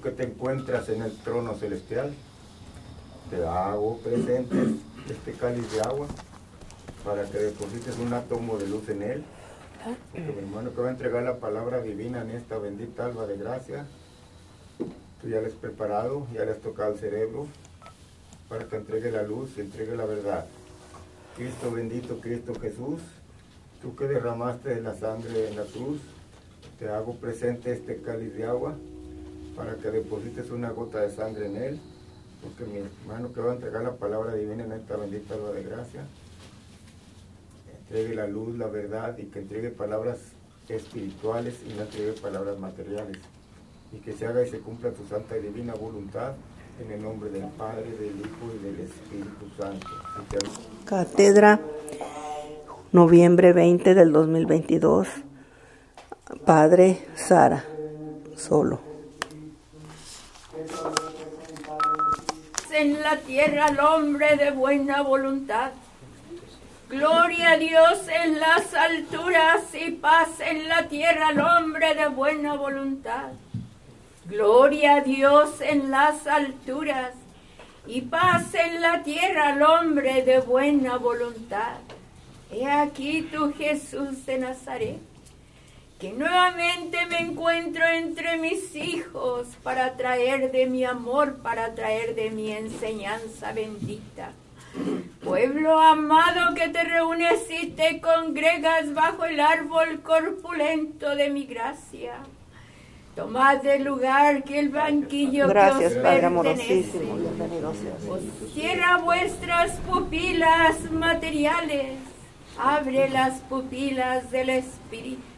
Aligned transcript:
tú 0.00 0.08
que 0.08 0.10
te 0.10 0.24
encuentras 0.24 0.88
en 0.88 1.02
el 1.02 1.16
trono 1.18 1.54
celestial, 1.54 2.12
te 3.28 3.44
hago 3.46 3.98
presente 3.98 4.56
este 5.08 5.32
cáliz 5.32 5.70
de 5.72 5.80
agua 5.82 6.06
para 7.04 7.24
que 7.24 7.38
deposites 7.38 7.98
un 7.98 8.12
átomo 8.12 8.56
de 8.58 8.68
luz 8.68 8.88
en 8.88 9.02
él. 9.02 9.24
Porque 10.12 10.32
mi 10.32 10.38
hermano 10.38 10.74
que 10.74 10.80
va 10.80 10.88
a 10.88 10.90
entregar 10.90 11.22
la 11.22 11.38
palabra 11.38 11.80
divina 11.80 12.22
en 12.22 12.30
esta 12.30 12.58
bendita 12.58 13.06
alba 13.06 13.26
de 13.26 13.36
gracia, 13.36 13.86
tú 15.20 15.28
ya 15.28 15.40
le 15.40 15.46
has 15.46 15.54
preparado, 15.54 16.26
ya 16.34 16.44
le 16.44 16.52
has 16.52 16.60
tocado 16.60 16.92
el 16.92 16.98
cerebro 16.98 17.46
para 18.48 18.66
que 18.68 18.76
entregue 18.76 19.10
la 19.10 19.22
luz 19.22 19.50
y 19.56 19.60
entregue 19.60 19.96
la 19.96 20.04
verdad. 20.04 20.46
Cristo 21.36 21.70
bendito, 21.70 22.20
Cristo 22.20 22.52
Jesús, 22.60 23.00
tú 23.80 23.96
que 23.96 24.06
derramaste 24.06 24.80
la 24.80 24.94
sangre 24.94 25.48
en 25.48 25.56
la 25.56 25.64
cruz, 25.64 26.00
te 26.78 26.88
hago 26.88 27.14
presente 27.14 27.72
este 27.72 28.02
cáliz 28.02 28.34
de 28.34 28.44
agua 28.44 28.74
para 29.56 29.74
que 29.76 29.90
deposites 29.90 30.50
una 30.50 30.70
gota 30.70 31.00
de 31.00 31.10
sangre 31.10 31.46
en 31.46 31.56
él, 31.56 31.80
porque 32.42 32.64
mi 32.64 32.78
hermano 32.78 33.32
que 33.32 33.40
va 33.40 33.52
a 33.52 33.54
entregar 33.54 33.82
la 33.82 33.96
palabra 33.96 34.34
divina 34.34 34.64
en 34.64 34.72
esta 34.72 34.96
bendita 34.96 35.34
alba 35.34 35.52
de 35.52 35.62
gracia, 35.62 36.04
entregue 37.80 38.14
la 38.14 38.26
luz, 38.26 38.56
la 38.56 38.68
verdad 38.68 39.18
y 39.18 39.24
que 39.24 39.40
entregue 39.40 39.70
palabras 39.70 40.18
espirituales 40.68 41.56
y 41.68 41.74
no 41.74 41.82
entregue 41.82 42.12
palabras 42.12 42.58
materiales. 42.58 43.18
Y 43.92 43.98
que 43.98 44.12
se 44.12 44.26
haga 44.26 44.42
y 44.46 44.48
se 44.48 44.60
cumpla 44.60 44.92
tu 44.92 45.04
santa 45.06 45.36
y 45.36 45.42
divina 45.42 45.74
voluntad 45.74 46.34
en 46.80 46.92
el 46.92 47.02
nombre 47.02 47.30
del 47.30 47.48
Padre, 47.58 47.90
del 47.90 48.20
Hijo 48.20 48.54
y 48.54 48.64
del 48.64 48.80
Espíritu 48.80 49.48
Santo. 49.58 49.86
Cátedra, 50.84 51.60
noviembre 52.92 53.52
20 53.52 53.94
del 53.94 54.12
2022. 54.12 55.08
Padre 56.44 57.06
Sara, 57.16 57.64
solo. 58.36 58.89
En 62.72 63.02
la 63.02 63.16
tierra 63.16 63.66
al 63.66 63.80
hombre 63.80 64.36
de 64.36 64.50
buena 64.50 65.02
voluntad. 65.02 65.72
Gloria 66.88 67.52
a 67.52 67.56
Dios 67.56 68.06
en 68.08 68.40
las 68.40 68.74
alturas 68.74 69.74
y 69.74 69.92
paz 69.92 70.40
en 70.40 70.68
la 70.68 70.88
tierra 70.88 71.28
al 71.28 71.40
hombre 71.40 71.94
de 71.94 72.08
buena 72.08 72.54
voluntad. 72.54 73.30
Gloria 74.26 74.96
a 74.96 75.00
Dios 75.00 75.60
en 75.60 75.90
las 75.90 76.26
alturas 76.26 77.12
y 77.86 78.02
paz 78.02 78.54
en 78.54 78.80
la 78.80 79.02
tierra 79.02 79.50
al 79.50 79.62
hombre 79.62 80.22
de 80.22 80.40
buena 80.40 80.96
voluntad. 80.96 81.78
He 82.50 82.66
aquí 82.70 83.22
tu 83.22 83.52
Jesús 83.52 84.26
de 84.26 84.38
Nazaret 84.38 85.09
que 86.00 86.12
nuevamente 86.12 87.04
me 87.10 87.18
encuentro 87.18 87.86
entre 87.86 88.38
mis 88.38 88.74
hijos 88.74 89.46
para 89.62 89.98
traer 89.98 90.50
de 90.50 90.64
mi 90.64 90.82
amor, 90.82 91.36
para 91.42 91.74
traer 91.74 92.14
de 92.14 92.30
mi 92.30 92.50
enseñanza 92.52 93.52
bendita. 93.52 94.32
Pueblo 95.22 95.78
amado 95.78 96.54
que 96.54 96.68
te 96.68 96.84
reúnes 96.84 97.42
y 97.50 97.66
te 97.66 98.00
congregas 98.00 98.94
bajo 98.94 99.26
el 99.26 99.40
árbol 99.40 100.00
corpulento 100.00 101.14
de 101.16 101.28
mi 101.28 101.44
gracia. 101.44 102.14
Tomad 103.14 103.66
el 103.66 103.84
lugar 103.84 104.44
que 104.44 104.58
el 104.58 104.70
banquillo 104.70 105.48
Gracias, 105.48 105.92
que 105.92 105.98
os 105.98 106.02
Padre 106.02 106.30
pertenece. 106.30 107.00
Os 108.08 108.52
cierra 108.54 108.96
vuestras 108.98 109.72
pupilas 109.80 110.90
materiales, 110.90 111.98
abre 112.58 113.10
las 113.10 113.40
pupilas 113.40 114.30
del 114.30 114.48
Espíritu. 114.48 115.29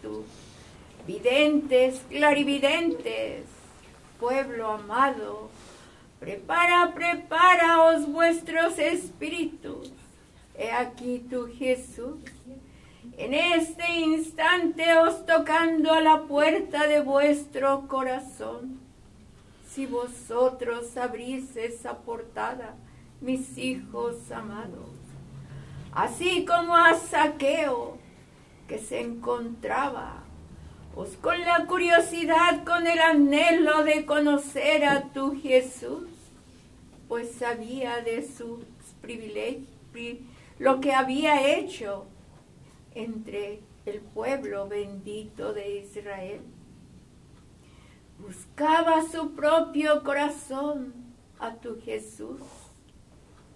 Videntes, 1.07 2.01
clarividentes, 2.09 3.45
pueblo 4.21 4.69
amado, 4.69 5.51
prepara, 6.21 6.93
preparaos 6.95 8.07
vuestros 8.07 8.79
espíritus. 8.79 9.91
He 10.57 10.71
aquí 10.71 11.19
tu 11.29 11.49
Jesús, 11.49 12.21
en 13.17 13.35
este 13.35 13.91
instante 13.99 14.97
os 14.97 15.27
tocando 15.27 15.93
a 15.93 16.01
la 16.01 16.23
puerta 16.23 16.87
de 16.87 17.01
vuestro 17.01 17.89
corazón. 17.89 18.79
Si 19.69 19.87
vosotros 19.87 20.97
abrís 20.97 21.57
esa 21.57 21.99
portada, 21.99 22.77
mis 23.21 23.59
hijos 23.59 24.31
amados, 24.31 24.91
así 25.91 26.45
como 26.45 26.77
a 26.77 26.95
Saqueo, 26.95 27.99
que 28.69 28.79
se 28.79 29.01
encontraba 29.01 30.22
pues 30.95 31.17
con 31.17 31.41
la 31.41 31.67
curiosidad, 31.67 32.65
con 32.65 32.87
el 32.87 33.01
anhelo 33.01 33.83
de 33.85 34.05
conocer 34.05 34.85
a 34.85 35.09
tu 35.13 35.41
Jesús, 35.41 36.09
pues 37.09 37.33
sabía 37.33 38.03
de 38.03 38.27
sus 38.27 38.65
privilegios, 39.01 39.69
lo 40.59 40.81
que 40.81 40.93
había 40.93 41.57
hecho 41.57 42.07
entre 42.95 43.61
el 43.87 44.01
pueblo 44.01 44.69
bendito 44.69 45.53
de 45.53 45.81
Israel. 45.81 46.41
Buscaba 48.19 49.03
su 49.11 49.33
propio 49.33 50.03
corazón 50.05 50.95
a 51.39 51.55
tu 51.55 51.81
Jesús. 51.81 52.41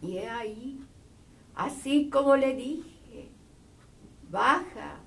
Y 0.03 0.19
he 0.19 0.29
ahí, 0.29 0.81
así 1.55 2.11
como 2.11 2.37
le 2.37 2.55
dije, 2.55 3.29
baja, 4.31 5.01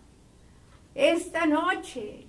esta 1.00 1.46
noche 1.46 2.28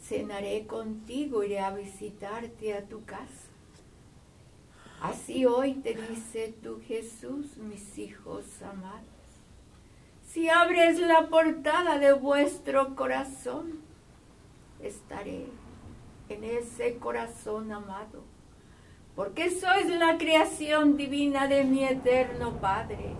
cenaré 0.00 0.68
contigo, 0.68 1.42
iré 1.42 1.58
a 1.58 1.72
visitarte 1.72 2.72
a 2.72 2.86
tu 2.86 3.04
casa. 3.04 3.48
Así 5.02 5.46
hoy 5.46 5.74
te 5.74 5.94
dice 5.94 6.54
tu 6.62 6.80
Jesús, 6.80 7.56
mis 7.56 7.98
hijos 7.98 8.44
amados. 8.62 9.02
Si 10.28 10.48
abres 10.48 11.00
la 11.00 11.26
portada 11.28 11.98
de 11.98 12.12
vuestro 12.12 12.94
corazón, 12.94 13.80
estaré 14.80 15.46
en 16.28 16.44
ese 16.44 16.98
corazón 16.98 17.72
amado, 17.72 18.22
porque 19.16 19.50
sois 19.50 19.86
la 19.88 20.18
creación 20.18 20.96
divina 20.96 21.48
de 21.48 21.64
mi 21.64 21.82
eterno 21.82 22.60
Padre, 22.60 23.16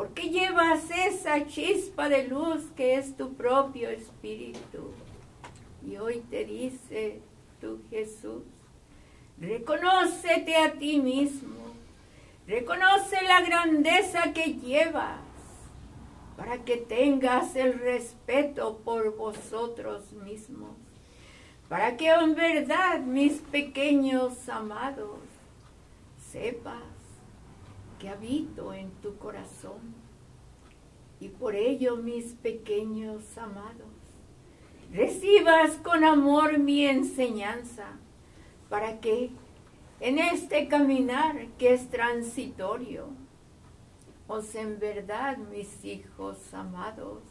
porque 0.00 0.30
llevas 0.30 0.90
esa 0.90 1.46
chispa 1.46 2.08
de 2.08 2.26
luz 2.26 2.62
que 2.74 2.94
es 2.94 3.18
tu 3.18 3.34
propio 3.34 3.90
espíritu. 3.90 4.94
Y 5.86 5.98
hoy 5.98 6.24
te 6.30 6.46
dice 6.46 7.20
tu 7.60 7.82
Jesús, 7.90 8.44
reconócete 9.38 10.56
a 10.56 10.72
ti 10.72 10.98
mismo, 11.00 11.74
reconoce 12.46 13.20
la 13.24 13.42
grandeza 13.42 14.32
que 14.32 14.54
llevas 14.54 15.20
para 16.34 16.64
que 16.64 16.78
tengas 16.78 17.54
el 17.54 17.74
respeto 17.78 18.78
por 18.78 19.14
vosotros 19.18 20.12
mismos, 20.12 20.78
para 21.68 21.98
que 21.98 22.08
en 22.08 22.34
verdad, 22.34 23.00
mis 23.00 23.34
pequeños 23.34 24.48
amados, 24.48 25.18
sepas 26.32 26.89
que 28.00 28.08
habito 28.08 28.74
en 28.74 28.90
tu 29.02 29.16
corazón. 29.18 29.94
Y 31.20 31.28
por 31.28 31.54
ello, 31.54 31.96
mis 31.96 32.32
pequeños 32.32 33.36
amados, 33.38 33.92
recibas 34.92 35.72
con 35.76 36.02
amor 36.02 36.58
mi 36.58 36.86
enseñanza, 36.86 37.98
para 38.68 39.00
que 39.00 39.30
en 40.00 40.18
este 40.18 40.66
caminar 40.66 41.46
que 41.58 41.74
es 41.74 41.90
transitorio, 41.90 43.08
os 44.26 44.54
en 44.54 44.78
verdad, 44.78 45.36
mis 45.36 45.84
hijos 45.84 46.54
amados, 46.54 47.22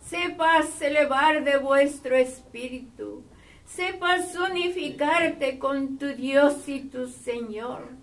sepas 0.00 0.82
elevar 0.82 1.44
de 1.44 1.58
vuestro 1.58 2.16
espíritu, 2.16 3.22
sepas 3.66 4.34
unificarte 4.34 5.60
con 5.60 5.96
tu 5.96 6.06
Dios 6.06 6.68
y 6.68 6.80
tu 6.80 7.06
Señor, 7.06 8.01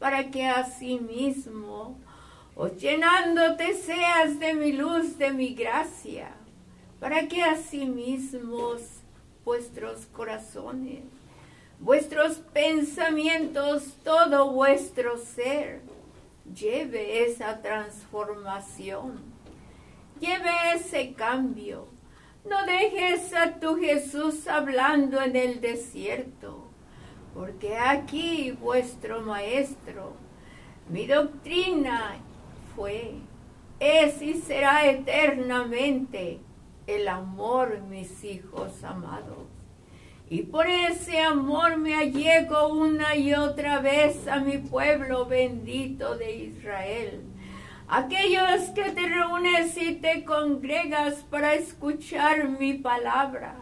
para 0.00 0.30
que 0.30 0.46
asimismo, 0.46 2.00
os 2.56 2.76
llenándote 2.78 3.74
seas 3.74 4.40
de 4.40 4.54
mi 4.54 4.72
luz, 4.72 5.18
de 5.18 5.30
mi 5.30 5.54
gracia, 5.54 6.32
para 6.98 7.28
que 7.28 7.42
asimismo 7.42 8.76
vuestros 9.44 10.06
corazones, 10.06 11.02
vuestros 11.78 12.38
pensamientos, 12.38 13.94
todo 14.02 14.52
vuestro 14.52 15.18
ser, 15.18 15.82
lleve 16.54 17.26
esa 17.26 17.60
transformación, 17.60 19.20
lleve 20.18 20.50
ese 20.74 21.12
cambio. 21.12 21.88
No 22.48 22.64
dejes 22.64 23.34
a 23.34 23.60
tu 23.60 23.76
Jesús 23.76 24.48
hablando 24.48 25.20
en 25.20 25.36
el 25.36 25.60
desierto, 25.60 26.69
porque 27.34 27.76
aquí 27.76 28.52
vuestro 28.52 29.22
Maestro, 29.22 30.12
mi 30.88 31.06
doctrina 31.06 32.16
fue, 32.74 33.14
es 33.78 34.20
y 34.20 34.34
será 34.34 34.86
eternamente 34.86 36.40
el 36.86 37.08
amor, 37.08 37.80
mis 37.88 38.24
hijos 38.24 38.82
amados. 38.82 39.46
Y 40.28 40.42
por 40.42 40.68
ese 40.68 41.20
amor 41.20 41.76
me 41.76 41.94
allego 41.94 42.68
una 42.68 43.16
y 43.16 43.34
otra 43.34 43.80
vez 43.80 44.28
a 44.28 44.38
mi 44.38 44.58
pueblo 44.58 45.26
bendito 45.26 46.16
de 46.16 46.36
Israel. 46.36 47.22
Aquellos 47.88 48.70
que 48.70 48.90
te 48.92 49.08
reúnes 49.08 49.76
y 49.76 49.96
te 49.96 50.24
congregas 50.24 51.24
para 51.28 51.54
escuchar 51.54 52.48
mi 52.48 52.74
palabra, 52.74 53.56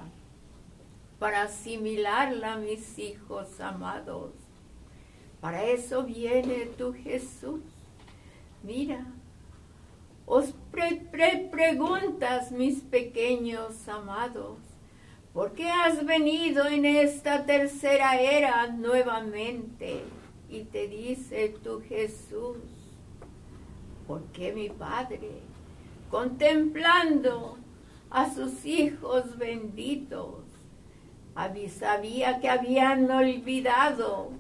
para 1.19 1.43
asimilarla, 1.43 2.56
mis 2.56 2.99
hijos 2.99 3.61
amados. 3.61 4.32
Para 5.41 5.65
eso 5.65 6.05
viene 6.05 6.67
tu 6.76 6.93
Jesús. 6.93 7.61
Mira, 8.62 9.05
os 10.26 10.53
preguntas, 11.50 12.53
mis 12.53 12.81
pequeños 12.81 13.88
amados, 13.88 14.59
¿por 15.32 15.53
qué 15.53 15.70
has 15.70 16.05
venido 16.05 16.67
en 16.67 16.85
esta 16.85 17.47
tercera 17.47 18.20
era 18.20 18.67
nuevamente? 18.69 20.03
Y 20.50 20.65
te 20.65 20.88
dice 20.88 21.55
tu 21.62 21.81
Jesús, 21.81 22.56
porque 24.06 24.53
mi 24.53 24.70
Padre, 24.70 25.41
contemplando 26.11 27.59
a 28.11 28.32
sus 28.32 28.65
hijos 28.65 29.37
benditos, 29.37 30.38
sabía 31.69 32.40
que 32.40 32.49
habían 32.49 33.11
olvidado 33.11 34.31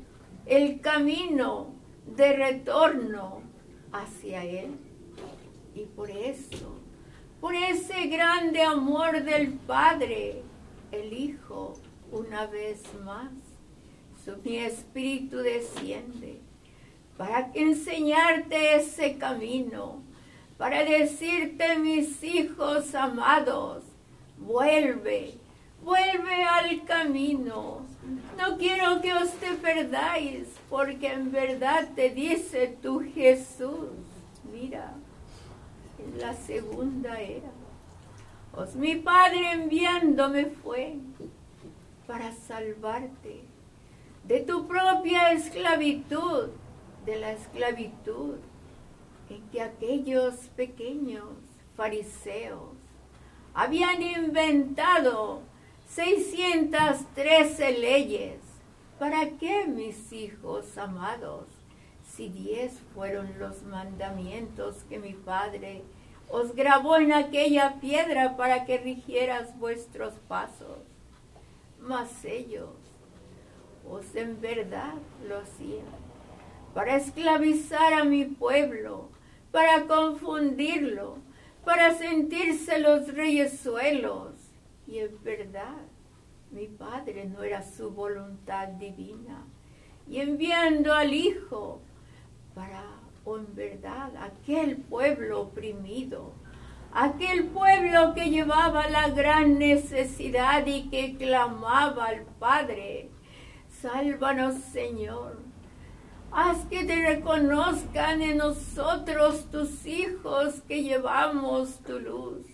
el 0.46 0.80
camino 0.80 1.74
de 2.16 2.32
retorno 2.32 3.42
hacia 3.92 4.44
Él. 4.44 4.76
Y 5.74 5.84
por 5.84 6.10
eso, 6.10 6.80
por 7.40 7.54
ese 7.54 8.08
grande 8.08 8.62
amor 8.62 9.22
del 9.22 9.52
Padre, 9.52 10.42
el 10.90 11.12
Hijo, 11.12 11.74
una 12.10 12.46
vez 12.46 12.82
más, 13.04 13.30
su, 14.24 14.36
mi 14.42 14.56
espíritu 14.58 15.38
desciende 15.38 16.40
para 17.16 17.50
enseñarte 17.54 18.76
ese 18.76 19.18
camino, 19.18 20.02
para 20.56 20.84
decirte, 20.84 21.78
mis 21.78 22.22
hijos 22.22 22.94
amados, 22.94 23.84
vuelve, 24.38 25.37
vuelve 25.88 26.44
al 26.44 26.84
camino. 26.84 27.80
No 28.36 28.58
quiero 28.58 29.00
que 29.00 29.14
os 29.14 29.30
te 29.32 29.54
perdáis, 29.54 30.46
porque 30.68 31.10
en 31.10 31.32
verdad 31.32 31.88
te 31.96 32.10
dice 32.10 32.76
tu 32.82 33.00
Jesús, 33.00 33.88
mira, 34.52 34.92
en 35.98 36.20
la 36.20 36.34
segunda 36.34 37.18
era. 37.18 37.50
Os 38.54 38.74
mi 38.74 38.96
Padre 38.96 39.52
enviándome 39.52 40.46
fue 40.62 40.96
para 42.06 42.32
salvarte 42.32 43.44
de 44.24 44.40
tu 44.40 44.66
propia 44.66 45.32
esclavitud, 45.32 46.50
de 47.06 47.16
la 47.16 47.32
esclavitud 47.32 48.34
en 49.30 49.42
que 49.50 49.62
aquellos 49.62 50.34
pequeños 50.54 51.30
fariseos 51.76 52.72
habían 53.54 54.02
inventado 54.02 55.42
613 55.88 57.78
leyes. 57.78 58.40
¿Para 58.98 59.30
qué, 59.38 59.66
mis 59.66 60.12
hijos 60.12 60.78
amados? 60.78 61.58
si 62.18 62.28
diez 62.28 62.72
fueron 62.94 63.38
los 63.38 63.62
mandamientos 63.62 64.82
que 64.88 64.98
mi 64.98 65.12
Padre 65.12 65.84
os 66.28 66.52
grabó 66.54 66.96
en 66.96 67.12
aquella 67.12 67.78
piedra 67.80 68.36
para 68.36 68.64
que 68.64 68.78
rigieras 68.78 69.56
vuestros 69.58 70.14
pasos. 70.26 70.78
Mas 71.80 72.24
ellos 72.24 72.74
os 73.88 74.16
en 74.16 74.40
verdad 74.40 74.94
lo 75.28 75.38
hacían 75.38 76.08
para 76.74 76.96
esclavizar 76.96 77.94
a 77.94 78.04
mi 78.04 78.24
pueblo, 78.24 79.10
para 79.52 79.86
confundirlo, 79.86 81.18
para 81.64 81.94
sentirse 81.94 82.80
los 82.80 83.14
reyesuelos. 83.14 84.34
Y 84.88 85.00
en 85.00 85.22
verdad, 85.22 85.76
mi 86.50 86.66
Padre 86.66 87.26
no 87.26 87.42
era 87.42 87.62
su 87.62 87.90
voluntad 87.90 88.68
divina. 88.68 89.44
Y 90.08 90.20
enviando 90.20 90.94
al 90.94 91.12
Hijo 91.12 91.82
para, 92.54 92.82
o 93.26 93.36
en 93.36 93.54
verdad, 93.54 94.10
aquel 94.16 94.78
pueblo 94.78 95.42
oprimido, 95.42 96.32
aquel 96.90 97.48
pueblo 97.48 98.14
que 98.14 98.30
llevaba 98.30 98.88
la 98.88 99.10
gran 99.10 99.58
necesidad 99.58 100.66
y 100.66 100.88
que 100.88 101.18
clamaba 101.18 102.06
al 102.06 102.22
Padre, 102.38 103.10
sálvanos 103.82 104.54
Señor. 104.54 105.38
Haz 106.32 106.64
que 106.64 106.84
te 106.84 106.96
reconozcan 106.96 108.22
en 108.22 108.38
nosotros 108.38 109.50
tus 109.50 109.84
hijos 109.84 110.62
que 110.66 110.82
llevamos 110.82 111.78
tu 111.80 111.98
luz. 112.00 112.47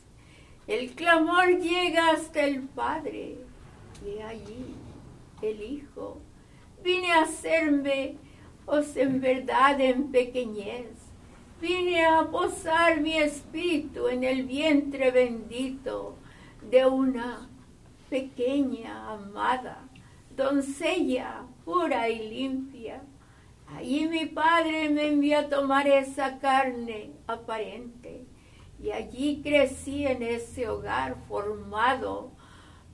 El 0.66 0.92
clamor 0.92 1.58
llega 1.58 2.10
hasta 2.10 2.42
el 2.42 2.62
Padre 2.62 3.36
y 4.02 4.22
allí 4.22 4.74
el 5.42 5.62
Hijo. 5.62 6.22
Vine 6.82 7.12
a 7.12 7.22
hacerme 7.22 8.16
os 8.64 8.96
en 8.96 9.20
verdad 9.20 9.78
en 9.78 10.10
pequeñez. 10.10 10.86
Vine 11.60 12.06
a 12.06 12.30
posar 12.30 13.00
mi 13.02 13.14
espíritu 13.14 14.08
en 14.08 14.24
el 14.24 14.44
vientre 14.44 15.10
bendito 15.10 16.16
de 16.70 16.86
una 16.86 17.50
pequeña 18.08 19.12
amada, 19.12 19.86
doncella 20.34 21.42
pura 21.66 22.08
y 22.08 22.26
limpia. 22.30 23.02
Allí 23.76 24.06
mi 24.08 24.26
padre 24.26 24.88
me 24.88 25.08
envió 25.08 25.40
a 25.40 25.48
tomar 25.48 25.86
esa 25.86 26.38
carne 26.38 27.10
aparente 27.26 28.24
y 28.84 28.92
allí 28.92 29.40
crecí 29.42 30.06
en 30.06 30.22
ese 30.22 30.68
hogar 30.68 31.16
formado 31.26 32.30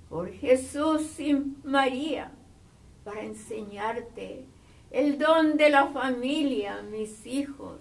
por 0.09 0.31
Jesús 0.31 1.19
y 1.19 1.35
María 1.65 2.31
para 3.03 3.23
enseñarte 3.23 4.45
el 4.93 5.19
don 5.19 5.57
de 5.57 5.69
la 5.69 5.89
familia, 5.89 6.83
mis 6.83 7.27
hijos, 7.27 7.81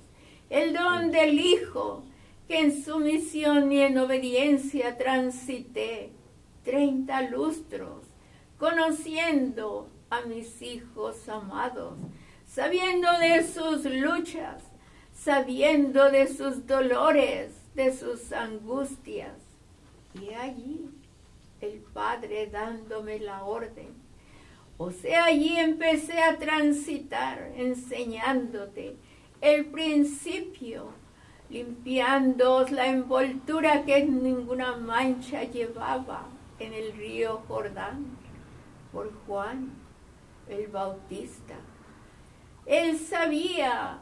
el 0.49 0.73
don 0.73 1.11
del 1.11 1.39
Hijo, 1.39 2.03
que 2.47 2.57
en 2.57 2.83
su 2.83 2.97
misión 2.97 3.71
y 3.71 3.81
en 3.81 3.99
obediencia 3.99 4.97
transité 4.97 6.09
treinta 6.63 7.21
lustros, 7.21 8.05
conociendo 8.57 9.87
a 10.09 10.21
mis 10.21 10.63
hijos 10.63 11.29
amados, 11.29 11.93
sabiendo 12.47 13.07
de 13.19 13.43
sus 13.43 13.85
luchas, 13.85 14.63
sabiendo 15.13 16.09
de 16.09 16.27
sus 16.27 16.65
dolores, 16.65 17.58
de 17.75 17.95
sus 17.95 18.31
angustias. 18.31 19.37
Y 20.21 20.33
allí 20.33 20.89
el 21.61 21.79
Padre 21.93 22.47
dándome 22.47 23.19
la 23.19 23.43
orden 23.43 24.09
o 24.81 24.91
sea, 24.91 25.25
allí 25.25 25.57
empecé 25.57 26.21
a 26.21 26.37
transitar 26.37 27.51
enseñándote 27.57 28.95
el 29.41 29.65
principio, 29.65 30.93
limpiando 31.49 32.65
la 32.69 32.87
envoltura 32.87 33.83
que 33.83 34.05
ninguna 34.05 34.77
mancha 34.77 35.43
llevaba 35.43 36.29
en 36.59 36.71
el 36.71 36.93
río 36.93 37.41
Jordán 37.49 38.05
por 38.93 39.11
Juan 39.27 39.73
el 40.47 40.67
Bautista. 40.67 41.55
Él 42.65 42.97
sabía 42.97 43.99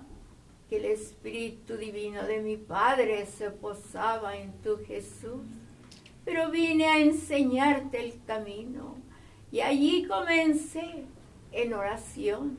que 0.70 0.78
el 0.78 0.86
Espíritu 0.86 1.78
Divino 1.78 2.24
de 2.24 2.42
mi 2.42 2.58
Padre 2.58 3.26
se 3.26 3.52
posaba 3.52 4.36
en 4.36 4.52
tu 4.62 4.78
Jesús, 4.86 5.42
pero 6.26 6.52
vine 6.52 6.86
a 6.86 7.00
enseñarte 7.00 8.04
el 8.04 8.22
camino 8.26 8.96
y 9.52 9.62
allí 9.62 10.06
comencé 10.06 11.06
en 11.52 11.74
oración, 11.74 12.58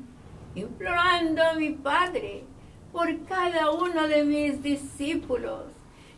implorando 0.55 1.43
a 1.43 1.55
mi 1.55 1.71
Padre 1.71 2.45
por 2.93 3.25
cada 3.25 3.71
uno 3.71 4.09
de 4.09 4.25
mis 4.25 4.63
discípulos 4.63 5.65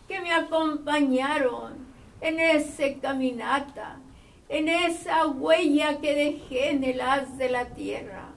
que 0.07 0.21
me 0.21 0.33
acompañaron 0.33 1.75
en 2.21 2.39
ese 2.39 2.99
caminata, 2.99 3.99
en 4.49 4.69
esa 4.69 5.27
huella 5.27 6.01
que 6.01 6.15
dejé 6.15 6.71
en 6.71 6.85
el 6.85 7.01
haz 7.01 7.37
de 7.39 7.49
la 7.49 7.67
tierra. 7.67 8.29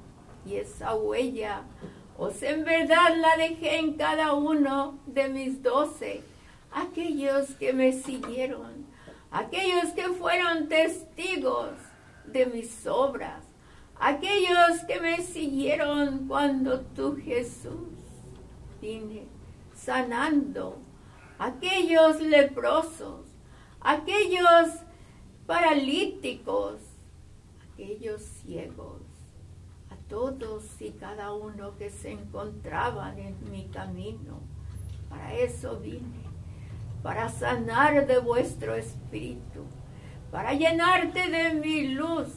Y 0.46 0.56
esa 0.56 0.96
huella, 0.96 1.64
os 2.18 2.42
en 2.44 2.64
verdad 2.64 3.16
la 3.18 3.38
dejé 3.38 3.78
en 3.78 3.94
cada 3.94 4.34
uno 4.34 5.00
de 5.06 5.30
mis 5.30 5.62
doce, 5.62 6.24
aquellos 6.72 7.50
que 7.56 7.74
me 7.74 7.94
siguieron, 7.94 8.86
aquellos 9.32 9.92
que 9.94 10.10
fueron 10.10 10.68
testigos 10.68 11.72
de 12.26 12.46
mis 12.46 12.86
obras, 12.88 13.44
aquellos 14.00 14.84
que 14.88 15.00
me 15.00 15.22
siguieron 15.22 16.28
cuando 16.28 16.82
tú 16.82 17.18
Jesús 17.24 17.90
vine 18.82 19.28
sanando, 19.76 20.80
aquellos 21.40 22.20
leprosos, 22.22 23.26
aquellos 23.82 24.70
paralíticos, 25.46 26.80
aquellos 27.74 28.22
ciegos, 28.22 29.03
todos 30.14 30.80
y 30.80 30.92
cada 30.92 31.34
uno 31.34 31.76
que 31.76 31.90
se 31.90 32.12
encontraban 32.12 33.18
en 33.18 33.36
mi 33.50 33.64
camino. 33.66 34.42
Para 35.10 35.34
eso 35.34 35.80
vine, 35.80 36.22
para 37.02 37.30
sanar 37.30 38.06
de 38.06 38.20
vuestro 38.20 38.76
espíritu, 38.76 39.66
para 40.30 40.54
llenarte 40.54 41.32
de 41.32 41.56
mi 41.56 41.88
luz, 41.96 42.28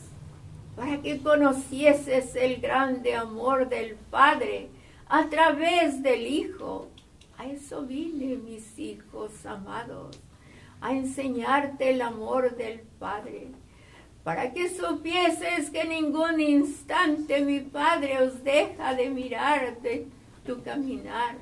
para 0.74 1.02
que 1.02 1.20
conocieses 1.20 2.34
el 2.34 2.62
grande 2.62 3.14
amor 3.14 3.68
del 3.68 3.96
Padre 3.96 4.70
a 5.06 5.28
través 5.28 6.02
del 6.02 6.26
Hijo. 6.26 6.88
A 7.36 7.44
eso 7.44 7.82
vine, 7.82 8.36
mis 8.36 8.78
hijos 8.78 9.44
amados, 9.44 10.18
a 10.80 10.94
enseñarte 10.94 11.90
el 11.90 12.00
amor 12.00 12.56
del 12.56 12.80
Padre 12.98 13.48
para 14.26 14.52
que 14.52 14.68
supieses 14.68 15.70
que 15.70 15.84
ningún 15.84 16.40
instante 16.40 17.42
mi 17.42 17.60
Padre 17.60 18.20
os 18.24 18.42
deja 18.42 18.92
de 18.92 19.08
mirar 19.08 19.80
de 19.80 20.08
tu 20.44 20.60
caminar. 20.64 21.36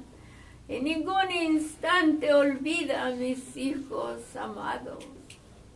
En 0.69 0.85
ningún 0.85 1.31
instante 1.31 2.35
olvida 2.35 3.07
a 3.07 3.11
mis 3.13 3.57
hijos 3.57 4.37
amados. 4.37 5.03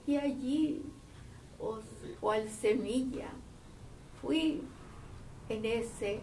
Y 0.06 0.16
allí, 0.18 0.82
os, 1.58 1.82
cual 2.20 2.46
semilla, 2.50 3.30
fui 4.20 4.60
en 5.48 5.64
ese 5.64 6.20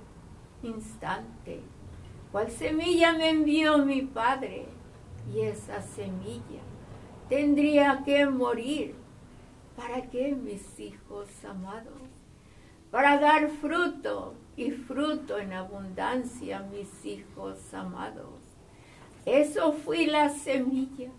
instante. 0.62 1.62
Cual 2.32 2.52
semilla 2.52 3.14
me 3.14 3.30
envió 3.30 3.80
mi 3.80 4.04
Padre. 4.04 4.68
Y 5.34 5.40
esa 5.40 5.82
semilla 5.82 6.62
tendría 7.28 8.04
que 8.06 8.28
morir 8.28 9.05
¿Para 9.76 10.04
qué, 10.04 10.34
mis 10.34 10.80
hijos 10.80 11.28
amados? 11.44 12.02
Para 12.92 13.20
dar 13.20 13.50
fruto 13.50 14.36
y 14.56 14.72
fruto 14.72 15.38
en 15.38 15.52
abundancia, 15.52 16.62
mis 16.72 17.06
hijos 17.06 17.74
amados. 17.74 18.40
Eso 19.26 19.74
fui 19.74 20.06
la 20.06 20.30
semilla 20.30 21.10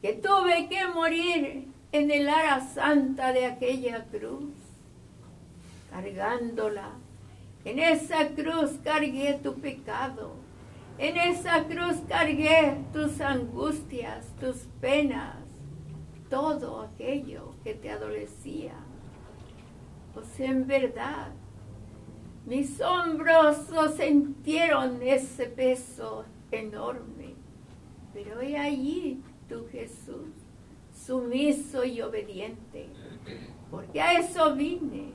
que 0.00 0.12
tuve 0.12 0.68
que 0.68 0.86
morir 0.86 1.68
en 1.90 2.10
el 2.12 2.28
ara 2.28 2.60
santa 2.60 3.32
de 3.32 3.46
aquella 3.46 4.04
cruz, 4.04 4.54
cargándola. 5.90 6.92
En 7.64 7.80
esa 7.80 8.28
cruz 8.28 8.72
cargué 8.84 9.40
tu 9.42 9.54
pecado. 9.54 10.34
En 10.98 11.16
esa 11.16 11.64
cruz 11.64 11.96
cargué 12.08 12.78
tus 12.92 13.20
angustias, 13.20 14.26
tus 14.38 14.58
penas, 14.80 15.36
todo 16.30 16.82
aquello 16.82 17.55
que 17.66 17.74
te 17.74 17.90
adolecía. 17.90 18.74
Pues 20.14 20.38
en 20.38 20.68
verdad, 20.68 21.32
mis 22.46 22.80
hombros 22.80 23.56
sintieron 23.96 25.02
ese 25.02 25.46
peso 25.46 26.24
enorme. 26.52 27.34
Pero 28.14 28.40
he 28.40 28.56
allí 28.56 29.20
tu 29.48 29.66
Jesús, 29.66 30.30
sumiso 30.94 31.84
y 31.84 32.00
obediente, 32.02 32.88
porque 33.68 34.00
a 34.00 34.20
eso 34.20 34.54
vine, 34.54 35.10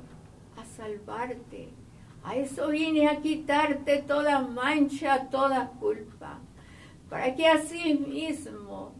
a 0.57 0.65
salvarte, 0.65 1.69
a 2.21 2.35
eso 2.35 2.67
vine 2.67 3.07
a 3.07 3.21
quitarte 3.21 3.99
toda 3.99 4.41
mancha, 4.41 5.29
toda 5.29 5.69
culpa, 5.79 6.37
para 7.09 7.33
que 7.33 7.47
así 7.47 7.93
mismo 7.93 8.91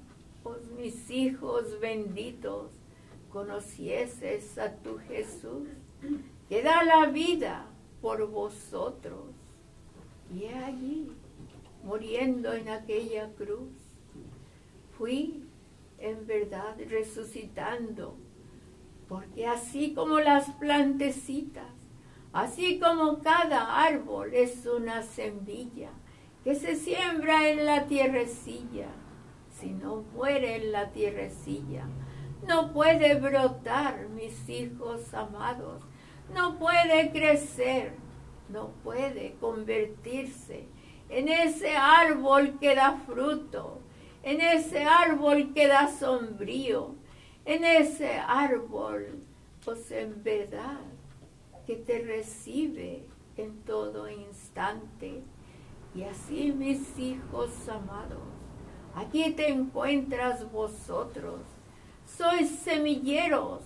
mis 0.78 1.12
hijos 1.12 1.78
benditos, 1.82 2.81
conocieses 3.32 4.58
a 4.58 4.74
tu 4.76 4.98
Jesús, 5.00 5.68
que 6.50 6.62
da 6.62 6.84
la 6.84 7.08
vida 7.08 7.66
por 8.02 8.28
vosotros. 8.30 9.24
Y 10.34 10.46
allí, 10.46 11.12
muriendo 11.84 12.54
en 12.54 12.70
aquella 12.70 13.30
cruz, 13.34 13.70
fui 14.98 15.44
en 15.98 16.26
verdad 16.26 16.76
resucitando, 16.90 18.16
porque 19.08 19.46
así 19.46 19.94
como 19.94 20.20
las 20.20 20.50
plantecitas, 20.52 21.72
así 22.34 22.80
como 22.80 23.20
cada 23.20 23.84
árbol 23.84 24.34
es 24.34 24.66
una 24.66 25.04
semilla 25.04 25.90
que 26.44 26.56
se 26.56 26.76
siembra 26.76 27.50
en 27.50 27.66
la 27.66 27.86
tierrecilla, 27.86 28.88
si 29.60 29.70
no 29.70 30.04
muere 30.16 30.56
en 30.56 30.72
la 30.72 30.92
tierrecilla. 30.92 31.86
No 32.48 32.74
puede 32.74 33.16
brotar, 33.16 34.10
mis 34.10 34.50
hijos 34.50 35.14
amados. 35.14 35.84
No 36.34 36.58
puede 36.58 37.12
crecer. 37.12 37.94
No 38.50 38.70
puede 38.84 39.36
convertirse 39.40 40.68
en 41.10 41.30
ese 41.30 41.76
árbol 41.76 42.58
que 42.60 42.76
da 42.76 42.98
fruto, 43.06 43.80
en 44.24 44.42
ese 44.42 44.84
árbol 44.84 45.54
que 45.54 45.68
da 45.68 45.88
sombrío, 45.88 46.96
en 47.46 47.64
ese 47.64 48.18
árbol, 48.18 49.20
pues 49.64 49.92
en 49.92 50.22
verdad, 50.24 50.80
que 51.66 51.76
te 51.76 52.00
recibe 52.00 53.06
en 53.38 53.62
todo 53.64 54.10
instante. 54.10 55.24
Y 55.94 56.04
así 56.04 56.52
mis 56.52 56.98
hijos 56.98 57.52
amados, 57.70 58.20
Aquí 58.94 59.32
te 59.32 59.50
encuentras 59.50 60.52
vosotros. 60.52 61.40
Sois 62.18 62.50
semilleros 62.50 63.62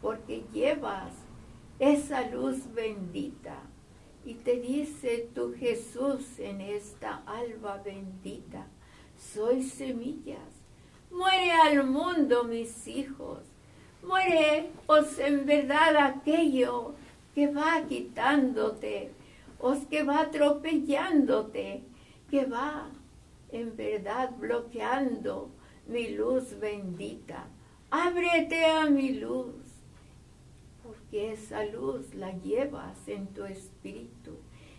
porque 0.00 0.44
llevas 0.52 1.12
esa 1.78 2.28
luz 2.28 2.72
bendita. 2.74 3.58
Y 4.24 4.34
te 4.34 4.60
dice 4.60 5.28
tu 5.34 5.54
Jesús 5.54 6.38
en 6.38 6.60
esta 6.60 7.22
alba 7.26 7.76
bendita, 7.84 8.66
sois 9.16 9.72
semillas. 9.72 10.50
Muere 11.10 11.52
al 11.52 11.86
mundo, 11.86 12.42
mis 12.44 12.88
hijos. 12.88 13.38
Muere, 14.02 14.70
os 14.86 15.18
en 15.18 15.46
verdad 15.46 15.96
aquello 15.96 16.94
que 17.34 17.46
va 17.46 17.84
quitándote, 17.88 19.12
os 19.60 19.78
que 19.86 20.02
va 20.02 20.22
atropellándote, 20.22 21.84
que 22.30 22.44
va 22.46 22.88
en 23.52 23.76
verdad 23.76 24.30
bloqueando 24.38 25.50
mi 25.86 26.08
luz 26.08 26.58
bendita. 26.58 27.46
Ábrete 27.98 28.66
a 28.66 28.90
mi 28.90 29.14
luz, 29.14 29.54
porque 30.82 31.32
esa 31.32 31.64
luz 31.64 32.14
la 32.14 32.30
llevas 32.32 33.08
en 33.08 33.26
tu 33.28 33.44
espíritu. 33.44 34.32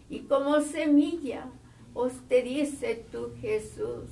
Y 0.07 0.19
como 0.19 0.61
semilla 0.61 1.49
os 1.95 2.13
te 2.27 2.43
dice 2.43 3.07
tu 3.11 3.31
Jesús, 3.41 4.05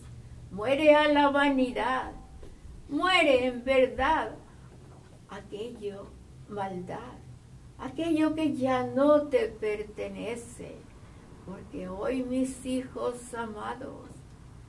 muere 0.49 0.95
a 0.95 1.07
la 1.07 1.29
vanidad, 1.29 2.13
muere 2.89 3.45
en 3.45 3.63
verdad 3.63 4.31
aquello 5.29 6.07
maldad, 6.49 7.19
aquello 7.77 8.33
que 8.33 8.55
ya 8.55 8.87
no 8.87 9.27
te 9.27 9.49
pertenece, 9.49 10.77
porque 11.45 11.87
hoy 11.87 12.23
mis 12.23 12.65
hijos 12.65 13.35
amados, 13.35 14.09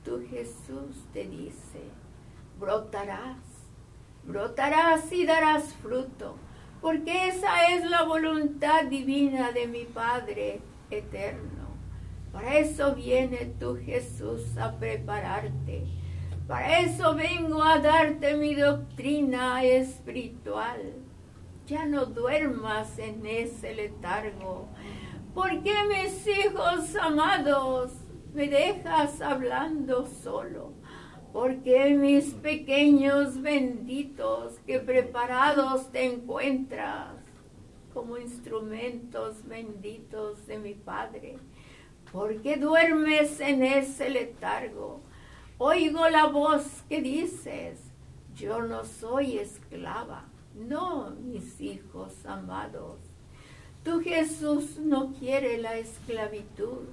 tu 0.05 0.21
Jesús 0.29 1.07
te 1.11 1.27
dice, 1.27 1.81
brotarás, 2.59 3.46
brotarás 4.27 5.11
y 5.11 5.25
darás 5.25 5.73
fruto, 5.81 6.35
porque 6.81 7.29
esa 7.29 7.73
es 7.73 7.89
la 7.89 8.03
voluntad 8.03 8.85
divina 8.85 9.51
de 9.51 9.67
mi 9.67 9.85
Padre 9.85 10.59
eterno. 10.91 11.67
Para 12.33 12.57
eso 12.57 12.93
viene 12.93 13.53
tu 13.59 13.77
Jesús 13.77 14.57
a 14.57 14.77
prepararte. 14.77 15.85
Para 16.45 16.79
eso 16.79 17.15
vengo 17.15 17.63
a 17.63 17.79
darte 17.79 18.35
mi 18.35 18.53
doctrina 18.53 19.63
espiritual. 19.63 20.93
Ya 21.65 21.85
no 21.85 22.05
duermas 22.05 22.99
en 22.99 23.25
ese 23.25 23.73
letargo, 23.73 24.67
porque 25.33 25.73
mis 25.89 26.27
hijos 26.27 26.95
amados, 26.95 27.91
me 28.33 28.47
dejas 28.47 29.19
hablando 29.19 30.05
solo, 30.05 30.73
porque 31.33 31.95
mis 31.95 32.33
pequeños 32.33 33.41
benditos 33.41 34.53
que 34.65 34.79
preparados 34.79 35.91
te 35.91 36.05
encuentras 36.05 37.15
como 37.93 38.17
instrumentos 38.17 39.45
benditos 39.47 40.45
de 40.47 40.59
mi 40.59 40.73
Padre, 40.73 41.37
porque 42.11 42.57
duermes 42.57 43.39
en 43.39 43.63
ese 43.63 44.09
letargo. 44.09 45.01
Oigo 45.57 46.07
la 46.09 46.27
voz 46.27 46.83
que 46.87 47.01
dices, 47.01 47.79
yo 48.35 48.61
no 48.61 48.85
soy 48.85 49.39
esclava, 49.39 50.25
no, 50.53 51.11
mis 51.11 51.59
hijos 51.59 52.25
amados. 52.25 52.99
Tu 53.83 54.01
Jesús 54.01 54.77
no 54.77 55.13
quiere 55.13 55.57
la 55.57 55.77
esclavitud, 55.77 56.85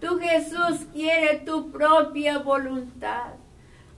Tu 0.00 0.16
Jesús 0.20 0.86
quiere 0.92 1.40
tu 1.40 1.72
propia 1.72 2.38
voluntad. 2.38 3.34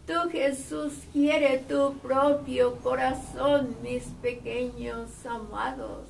Tu 0.07 0.31
Jesús 0.31 0.93
quiere 1.13 1.59
tu 1.69 1.95
propio 1.99 2.77
corazón, 2.77 3.77
mis 3.83 4.05
pequeños 4.23 5.25
amados. 5.25 6.09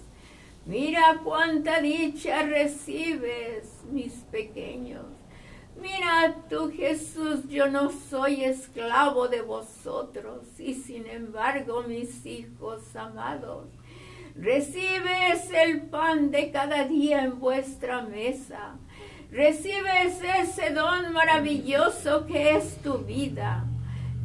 Mira 0.64 1.20
cuánta 1.24 1.80
dicha 1.80 2.42
recibes, 2.42 3.82
mis 3.90 4.12
pequeños. 4.30 5.06
Mira 5.80 6.36
tú, 6.48 6.70
Jesús, 6.70 7.48
yo 7.48 7.68
no 7.68 7.90
soy 7.90 8.44
esclavo 8.44 9.28
de 9.28 9.40
vosotros, 9.40 10.46
y 10.58 10.74
sin 10.74 11.06
embargo, 11.06 11.82
mis 11.82 12.26
hijos 12.26 12.94
amados, 12.94 13.66
recibes 14.34 15.50
el 15.50 15.82
pan 15.82 16.30
de 16.30 16.50
cada 16.50 16.84
día 16.84 17.24
en 17.24 17.40
vuestra 17.40 18.02
mesa. 18.02 18.76
Recibes 19.30 20.20
ese 20.38 20.70
don 20.70 21.12
maravilloso 21.12 22.26
que 22.26 22.56
es 22.56 22.76
tu 22.82 22.98
vida. 22.98 23.69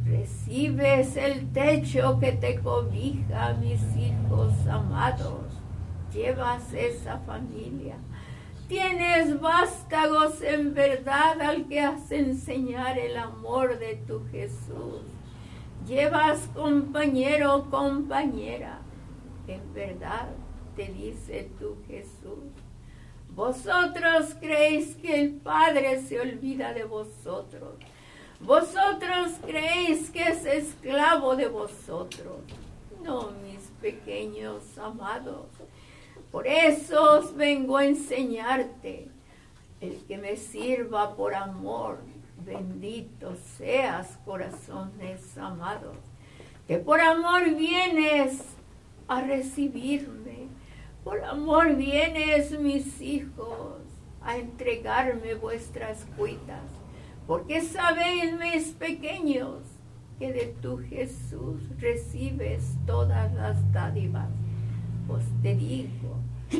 Recibes 0.08 1.16
el 1.16 1.52
techo 1.52 2.20
que 2.20 2.30
te 2.30 2.60
cobija, 2.60 3.54
mis 3.54 3.80
hijos 3.96 4.52
amados. 4.70 5.46
Llevas 6.14 6.72
esa 6.72 7.18
familia. 7.18 7.96
Tienes 8.68 9.40
vástagos 9.40 10.40
en 10.42 10.74
verdad 10.74 11.40
al 11.40 11.66
que 11.66 11.80
has 11.80 12.12
enseñar 12.12 12.96
el 12.98 13.16
amor 13.16 13.80
de 13.80 13.96
tu 14.06 14.24
Jesús. 14.30 15.02
Llevas 15.88 16.38
compañero, 16.54 17.66
compañera. 17.68 18.78
En 19.48 19.74
verdad 19.74 20.28
te 20.76 20.86
dice 20.86 21.50
tu 21.58 21.78
Jesús. 21.88 22.52
Vosotros 23.34 24.36
creéis 24.40 24.94
que 24.96 25.20
el 25.20 25.32
Padre 25.32 26.00
se 26.00 26.20
olvida 26.20 26.72
de 26.72 26.84
vosotros 26.84 27.74
vosotros 28.40 29.32
creéis 29.46 30.10
que 30.10 30.22
es 30.22 30.44
esclavo 30.44 31.36
de 31.36 31.48
vosotros. 31.48 32.36
No, 33.02 33.30
mis 33.42 33.62
pequeños 33.80 34.76
amados. 34.78 35.46
Por 36.30 36.46
eso 36.46 37.18
os 37.18 37.34
vengo 37.34 37.76
a 37.76 37.86
enseñarte. 37.86 39.08
El 39.80 39.96
que 40.06 40.18
me 40.18 40.36
sirva 40.36 41.14
por 41.16 41.34
amor, 41.34 41.98
bendito 42.44 43.36
seas, 43.56 44.18
corazones 44.24 45.36
amados. 45.38 45.96
Que 46.66 46.78
por 46.78 47.00
amor 47.00 47.54
vienes 47.54 48.42
a 49.08 49.20
recibirme. 49.22 50.48
Por 51.04 51.22
amor 51.24 51.74
vienes, 51.76 52.50
mis 52.58 53.00
hijos, 53.00 53.78
a 54.22 54.36
entregarme 54.36 55.34
vuestras 55.34 56.04
cuitas 56.16 56.75
porque 57.26 57.60
sabéis, 57.60 58.32
mis 58.38 58.72
pequeños, 58.72 59.62
que 60.18 60.32
de 60.32 60.54
tu 60.62 60.78
Jesús 60.78 61.60
recibes 61.78 62.76
todas 62.86 63.32
las 63.34 63.72
dádivas. 63.72 64.28
Pues 65.08 65.24
te 65.42 65.54
digo, 65.54 66.16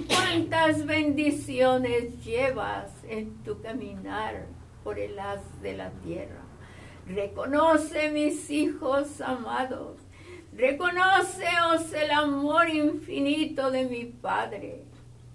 cuántas 0.09 0.85
bendiciones 0.85 2.25
llevas 2.25 2.91
en 3.09 3.35
tu 3.45 3.61
caminar 3.61 4.47
por 4.83 4.99
el 4.99 5.19
haz 5.19 5.41
de 5.63 5.77
la 5.77 5.91
tierra. 5.91 6.43
Reconoce, 7.07 8.11
mis 8.11 8.51
hijos 8.51 9.21
amados, 9.21 9.99
reconoceos 10.53 11.93
el 11.93 12.11
amor 12.11 12.69
infinito 12.69 13.71
de 13.71 13.85
mi 13.85 14.05
Padre 14.07 14.83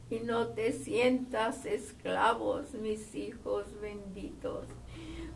y 0.10 0.20
no 0.20 0.50
te 0.50 0.74
sientas 0.74 1.66
esclavos, 1.66 2.74
mis 2.74 3.16
hijos 3.16 3.66
benditos 3.82 4.68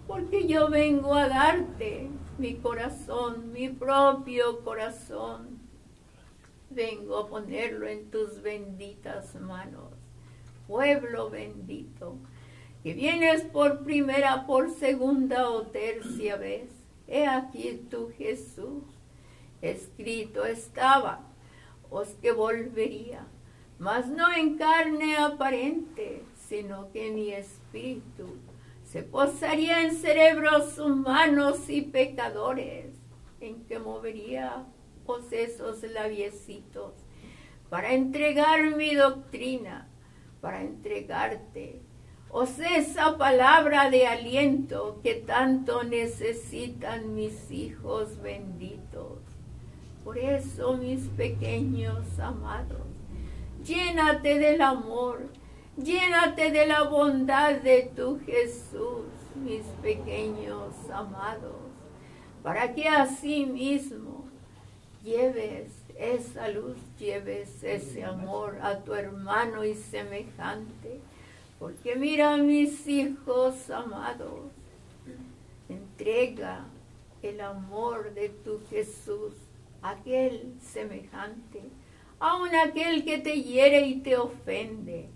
porque 0.07 0.47
yo 0.47 0.69
vengo 0.69 1.13
a 1.13 1.27
darte 1.27 2.09
mi 2.37 2.55
corazón, 2.55 3.51
mi 3.51 3.69
propio 3.69 4.63
corazón. 4.63 5.59
Vengo 6.69 7.17
a 7.17 7.27
ponerlo 7.27 7.87
en 7.87 8.11
tus 8.11 8.41
benditas 8.41 9.35
manos. 9.35 9.93
Pueblo 10.67 11.29
bendito, 11.29 12.17
que 12.83 12.93
vienes 12.93 13.43
por 13.43 13.83
primera, 13.83 14.45
por 14.45 14.69
segunda 14.71 15.49
o 15.49 15.63
tercia 15.63 16.37
vez. 16.37 16.69
He 17.07 17.27
aquí 17.27 17.85
tu 17.89 18.11
Jesús. 18.17 18.83
Escrito 19.61 20.45
estaba, 20.45 21.21
os 21.89 22.09
que 22.21 22.31
volvería, 22.31 23.25
mas 23.79 24.07
no 24.07 24.31
en 24.31 24.57
carne 24.57 25.17
aparente, 25.17 26.23
sino 26.35 26.91
que 26.91 27.11
mi 27.11 27.31
espíritu 27.31 28.37
se 28.95 29.03
posaría 29.03 29.83
en 29.83 29.93
cerebros 29.93 30.79
humanos 30.79 31.69
y 31.69 31.81
pecadores, 31.81 32.95
en 33.41 33.65
que 33.65 33.77
movería 33.77 34.63
pues 35.05 35.33
esos 35.33 35.83
labiecitos 35.83 36.93
para 37.69 37.91
entregar 37.91 38.77
mi 38.77 38.95
doctrina, 38.95 39.89
para 40.39 40.61
entregarte, 40.61 41.81
os 42.29 42.57
esa 42.59 43.17
palabra 43.17 43.89
de 43.89 44.07
aliento 44.07 45.01
que 45.03 45.15
tanto 45.15 45.83
necesitan 45.83 47.15
mis 47.15 47.51
hijos 47.51 48.21
benditos. 48.21 49.19
Por 50.05 50.17
eso, 50.17 50.77
mis 50.77 51.01
pequeños 51.09 52.17
amados, 52.17 52.87
llénate 53.61 54.39
del 54.39 54.61
amor, 54.61 55.27
Llénate 55.77 56.51
de 56.51 56.67
la 56.67 56.83
bondad 56.83 57.55
de 57.55 57.91
tu 57.93 58.17
Jesús, 58.25 59.03
mis 59.35 59.65
pequeños 59.81 60.73
amados, 60.89 61.57
para 62.41 62.73
que 62.73 62.87
así 62.87 63.45
mismo 63.45 64.23
lleves 65.03 65.73
esa 65.97 66.47
luz, 66.47 66.77
lleves 66.97 67.61
ese 67.61 68.05
amor 68.05 68.57
a 68.61 68.79
tu 68.85 68.93
hermano 68.93 69.65
y 69.65 69.75
semejante. 69.75 71.01
Porque 71.59 71.97
mira, 71.97 72.37
mis 72.37 72.87
hijos 72.87 73.69
amados, 73.69 74.45
entrega 75.67 76.67
el 77.21 77.41
amor 77.41 78.13
de 78.13 78.29
tu 78.29 78.61
Jesús 78.69 79.33
aquel 79.81 80.53
semejante, 80.61 81.63
aun 82.17 82.55
aquel 82.55 83.03
que 83.03 83.17
te 83.17 83.41
hiere 83.41 83.87
y 83.87 83.95
te 83.95 84.15
ofende 84.15 85.09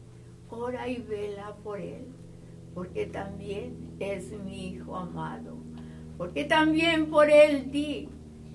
ora 0.50 0.88
y 0.88 0.98
vela 0.98 1.56
por 1.64 1.80
él, 1.80 2.06
porque 2.74 3.06
también 3.06 3.96
es 4.00 4.32
mi 4.32 4.70
hijo 4.70 4.96
amado, 4.96 5.58
porque 6.18 6.44
también 6.44 7.10
por 7.10 7.30
él 7.30 7.72
di 7.72 8.10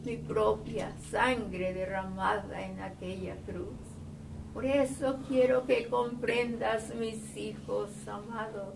mi 0.05 0.17
propia 0.17 0.93
sangre 1.11 1.73
derramada 1.73 2.63
en 2.63 2.81
aquella 2.81 3.37
cruz. 3.47 3.79
Por 4.53 4.67
eso 4.67 5.19
quiero 5.27 5.67
que 5.67 5.89
comprendas, 5.89 6.95
mis 6.95 7.37
hijos 7.37 7.91
amados, 8.07 8.75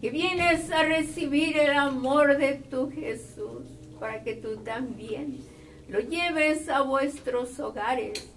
que 0.00 0.10
vienes 0.10 0.70
a 0.70 0.82
recibir 0.82 1.56
el 1.58 1.76
amor 1.76 2.38
de 2.38 2.54
tu 2.54 2.90
Jesús, 2.90 3.64
para 4.00 4.22
que 4.24 4.34
tú 4.34 4.56
también 4.58 5.38
lo 5.88 6.00
lleves 6.00 6.68
a 6.68 6.82
vuestros 6.82 7.58
hogares, 7.60 8.30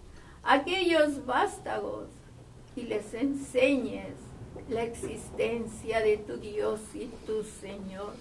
aquellos 0.43 1.25
vástagos 1.25 2.18
y 2.79 2.83
les 2.83 3.13
enseñes 3.13 4.13
la 4.69 4.83
existencia 4.83 5.99
de 5.99 6.17
tu 6.17 6.37
Dios 6.37 6.79
y 6.93 7.07
tu 7.25 7.43
Señor. 7.43 8.13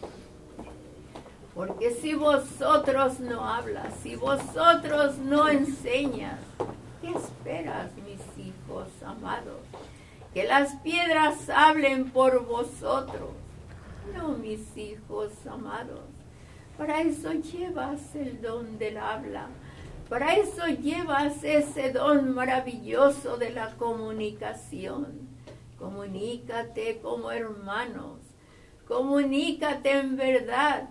Porque 1.55 1.93
si 1.93 2.15
vosotros 2.15 3.21
no 3.21 3.45
hablas, 3.45 3.95
si 4.03 4.17
vosotros 4.17 5.19
no 5.19 5.49
enseñas, 5.49 6.41
¿qué 7.01 7.11
esperas, 7.11 7.91
mis 7.97 8.47
hijos 8.47 8.89
amados? 9.05 9.61
Que 10.35 10.45
las 10.45 10.75
piedras 10.77 11.49
hablen 11.51 12.11
por 12.11 12.45
vosotros. 12.47 13.31
No, 14.17 14.31
mis 14.39 14.77
hijos 14.77 15.33
amados. 15.47 16.07
Para 16.77 17.03
eso 17.03 17.33
llevas 17.33 18.15
el 18.15 18.41
don 18.41 18.79
del 18.79 18.99
habla 18.99 19.49
para 20.09 20.37
eso 20.37 20.67
llevas 20.67 21.45
ese 21.45 21.93
don 21.93 22.35
maravilloso 22.35 23.37
de 23.37 23.51
la 23.51 23.77
comunicación. 23.77 25.29
Comunícate 25.79 26.99
como 27.01 27.31
hermanos, 27.31 28.19
comunícate 28.87 29.91
en 29.91 30.17
verdad, 30.17 30.89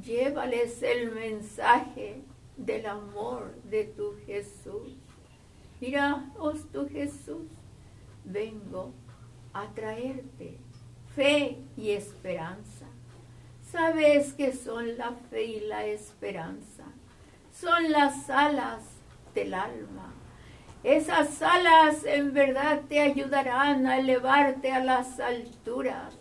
llévales 0.00 0.82
el 0.82 1.12
mensaje 1.12 2.22
del 2.56 2.86
amor 2.86 3.54
de 3.64 3.84
tu 3.84 4.14
Jesús. 4.26 4.92
Mira, 5.80 6.30
oh 6.38 6.52
tu 6.52 6.88
Jesús, 6.88 7.48
vengo 8.24 8.92
a 9.52 9.66
traerte 9.74 10.58
fe 11.16 11.58
y 11.76 11.90
esperanza. 11.90 12.86
Sabes 13.62 14.34
que 14.34 14.52
son 14.52 14.96
la 14.96 15.12
fe 15.30 15.44
y 15.44 15.60
la 15.60 15.84
esperanza 15.86 16.77
son 17.60 17.90
las 17.90 18.30
alas 18.30 18.82
del 19.34 19.52
alma. 19.54 20.14
Esas 20.84 21.42
alas 21.42 22.04
en 22.04 22.32
verdad 22.32 22.82
te 22.88 23.00
ayudarán 23.00 23.86
a 23.86 23.98
elevarte 23.98 24.70
a 24.70 24.84
las 24.84 25.18
alturas, 25.18 26.16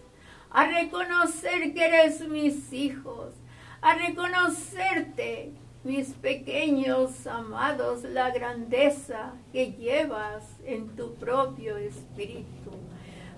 a 0.50 0.66
reconocer 0.66 1.74
que 1.74 1.86
eres 1.86 2.28
mis 2.28 2.74
hijos, 2.74 3.36
a 3.82 3.94
reconocerte 3.94 5.52
mis 5.84 6.10
pequeños 6.10 7.28
amados, 7.28 8.04
la 8.04 8.32
grandeza 8.32 9.34
que 9.52 9.74
llevas 9.74 10.44
en 10.66 10.96
tu 10.96 11.14
propio 11.16 11.78
espíritu. 11.78 12.72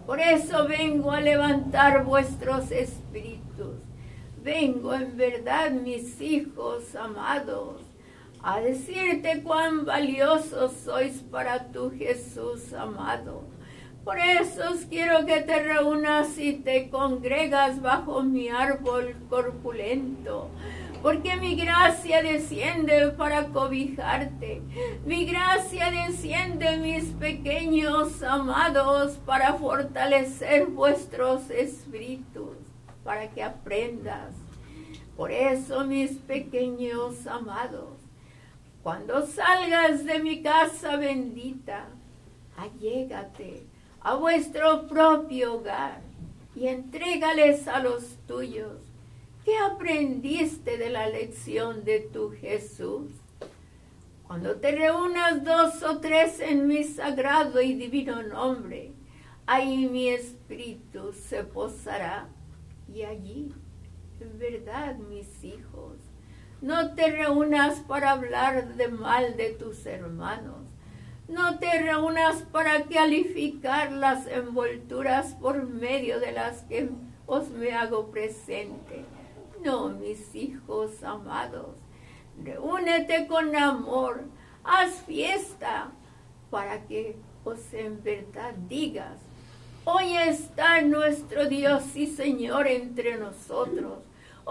Por 0.06 0.22
eso 0.22 0.68
vengo 0.68 1.12
a 1.12 1.20
levantar 1.20 2.06
vuestros 2.06 2.72
espíritus. 2.72 3.76
Vengo 4.42 4.94
en 4.94 5.18
verdad, 5.18 5.72
mis 5.72 6.22
hijos 6.22 6.96
amados, 6.96 7.89
a 8.42 8.60
decirte 8.60 9.42
cuán 9.44 9.86
valiosos 9.86 10.74
sois 10.84 11.24
para 11.32 11.72
tu 11.72 11.92
Jesús 11.92 12.74
amado. 12.74 13.44
Por 14.04 14.18
eso 14.18 14.64
quiero 14.90 15.26
que 15.26 15.42
te 15.42 15.62
reúnas 15.62 16.38
y 16.38 16.54
te 16.54 16.90
congregas 16.90 17.82
bajo 17.82 18.24
mi 18.24 18.50
árbol 18.50 19.16
corpulento 19.30 20.50
porque 21.02 21.38
mi 21.38 21.56
gracia 21.56 22.22
desciende 22.22 23.10
para 23.10 23.48
cobijarte. 23.48 24.62
Mi 25.06 25.26
gracia 25.26 25.92
desciende, 25.92 26.78
mis 26.78 27.06
pequeños 27.14 28.22
amados, 28.22 29.18
para 29.26 29.54
fortalecer 29.54 30.68
vuestros 30.68 31.50
espíritus, 31.50 32.58
para 33.04 33.30
que 33.30 33.44
aprendas. 33.44 34.34
Por 35.16 35.32
eso, 35.32 35.86
mis 35.86 36.12
pequeños 36.12 37.28
amados, 37.28 38.09
cuando 38.84 39.26
salgas 39.26 40.06
de 40.06 40.20
mi 40.20 40.42
casa 40.42 40.96
bendita, 40.98 41.88
allégate 42.58 43.66
a 44.02 44.16
vuestro 44.16 44.88
propio 44.88 45.56
hogar 45.56 46.02
y 46.56 46.68
entrégales 46.68 47.68
a 47.68 47.80
los 47.80 48.18
tuyos 48.28 48.90
¿Qué 49.50 49.58
aprendiste 49.58 50.78
de 50.78 50.92
la 50.92 51.08
lección 51.10 51.84
de 51.84 52.02
tu 52.02 52.30
Jesús? 52.30 53.10
Cuando 54.28 54.58
te 54.58 54.72
reúnas 54.74 55.44
dos 55.44 55.82
o 55.82 56.00
tres 56.00 56.40
en 56.40 56.68
mi 56.68 56.84
sagrado 56.84 57.60
y 57.60 57.74
divino 57.74 58.22
nombre, 58.22 58.92
ahí 59.48 59.88
mi 59.88 60.10
espíritu 60.10 61.14
se 61.14 61.44
posará. 61.46 62.28
Y 62.94 63.02
allí, 63.02 63.52
en 64.20 64.38
verdad, 64.38 64.98
mis 64.98 65.44
hijos, 65.44 65.96
no 66.62 66.94
te 66.96 67.12
reúnas 67.12 67.80
para 67.82 68.12
hablar 68.12 68.76
de 68.76 68.88
mal 68.88 69.38
de 69.38 69.52
tus 69.52 69.86
hermanos. 69.86 70.68
No 71.28 71.60
te 71.60 71.82
reúnas 71.82 72.44
para 72.52 72.84
calificar 72.84 73.92
las 73.92 74.26
envolturas 74.28 75.36
por 75.36 75.68
medio 75.68 76.20
de 76.20 76.32
las 76.32 76.64
que 76.64 76.90
os 77.28 77.50
me 77.50 77.74
hago 77.74 78.10
presente 78.10 79.06
no, 79.64 79.90
mis 79.90 80.34
hijos 80.36 81.04
amados, 81.04 81.76
reúnete 82.44 83.28
con 83.28 83.56
amor, 83.56 84.24
haz 84.64 85.02
fiesta 85.06 85.92
para 86.50 86.86
que 86.86 87.18
os 87.44 87.74
en 87.74 88.02
verdad 88.02 88.54
digas, 88.68 89.18
hoy 89.86 90.16
está 90.16 90.82
nuestro 90.82 91.48
Dios 91.48 91.96
y 91.96 92.08
Señor 92.08 92.68
entre 92.68 93.18
nosotros, 93.18 94.00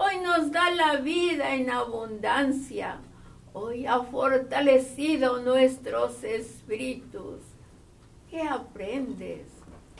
hoy 0.01 0.17
nos 0.19 0.51
da 0.51 0.71
la 0.71 0.95
vida 0.97 1.53
en 1.55 1.69
abundancia, 1.69 2.99
hoy 3.51 3.85
ha 3.85 3.99
fortalecido 3.99 5.41
nuestros 5.41 6.23
espíritus. 6.23 7.41
¿Qué 8.29 8.41
aprendes 8.41 9.47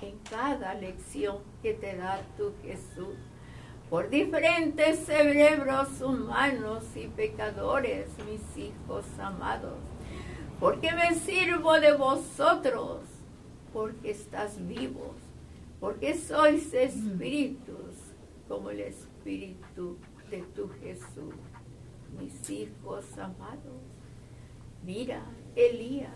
en 0.02 0.18
cada 0.30 0.74
lección 0.74 1.40
que 1.62 1.74
te 1.74 1.98
da 1.98 2.22
tu 2.38 2.54
Jesús? 2.64 3.18
por 3.90 4.08
diferentes 4.12 5.00
cerebros 5.00 6.00
humanos 6.00 6.84
y 6.96 7.08
pecadores, 7.08 8.06
mis 8.30 8.66
hijos 8.66 9.04
amados, 9.18 9.80
porque 10.60 10.92
me 10.92 11.16
sirvo 11.16 11.80
de 11.80 11.94
vosotros, 11.94 13.02
porque 13.74 14.12
estás 14.12 14.64
vivos, 14.68 15.16
porque 15.80 16.16
sois 16.16 16.72
espíritus 16.72 17.96
como 18.48 18.70
el 18.70 18.82
espíritu 18.82 19.09
de 19.26 20.44
tu 20.56 20.70
Jesús, 20.82 21.36
mis 22.20 22.50
hijos 22.50 23.06
amados. 23.18 23.82
Mira, 24.84 25.22
Elías, 25.56 26.10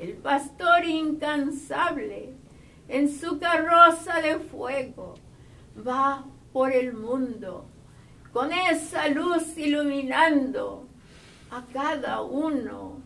el 0.00 0.14
pastor 0.14 0.84
incansable, 0.84 2.34
en 2.88 3.08
su 3.08 3.38
carroza 3.38 4.20
de 4.20 4.38
fuego, 4.38 5.14
va 5.86 6.24
por 6.52 6.72
el 6.72 6.94
mundo, 6.94 7.66
con 8.32 8.52
esa 8.52 9.08
luz 9.08 9.56
iluminando 9.56 10.86
a 11.50 11.64
cada 11.72 12.22
uno 12.22 13.00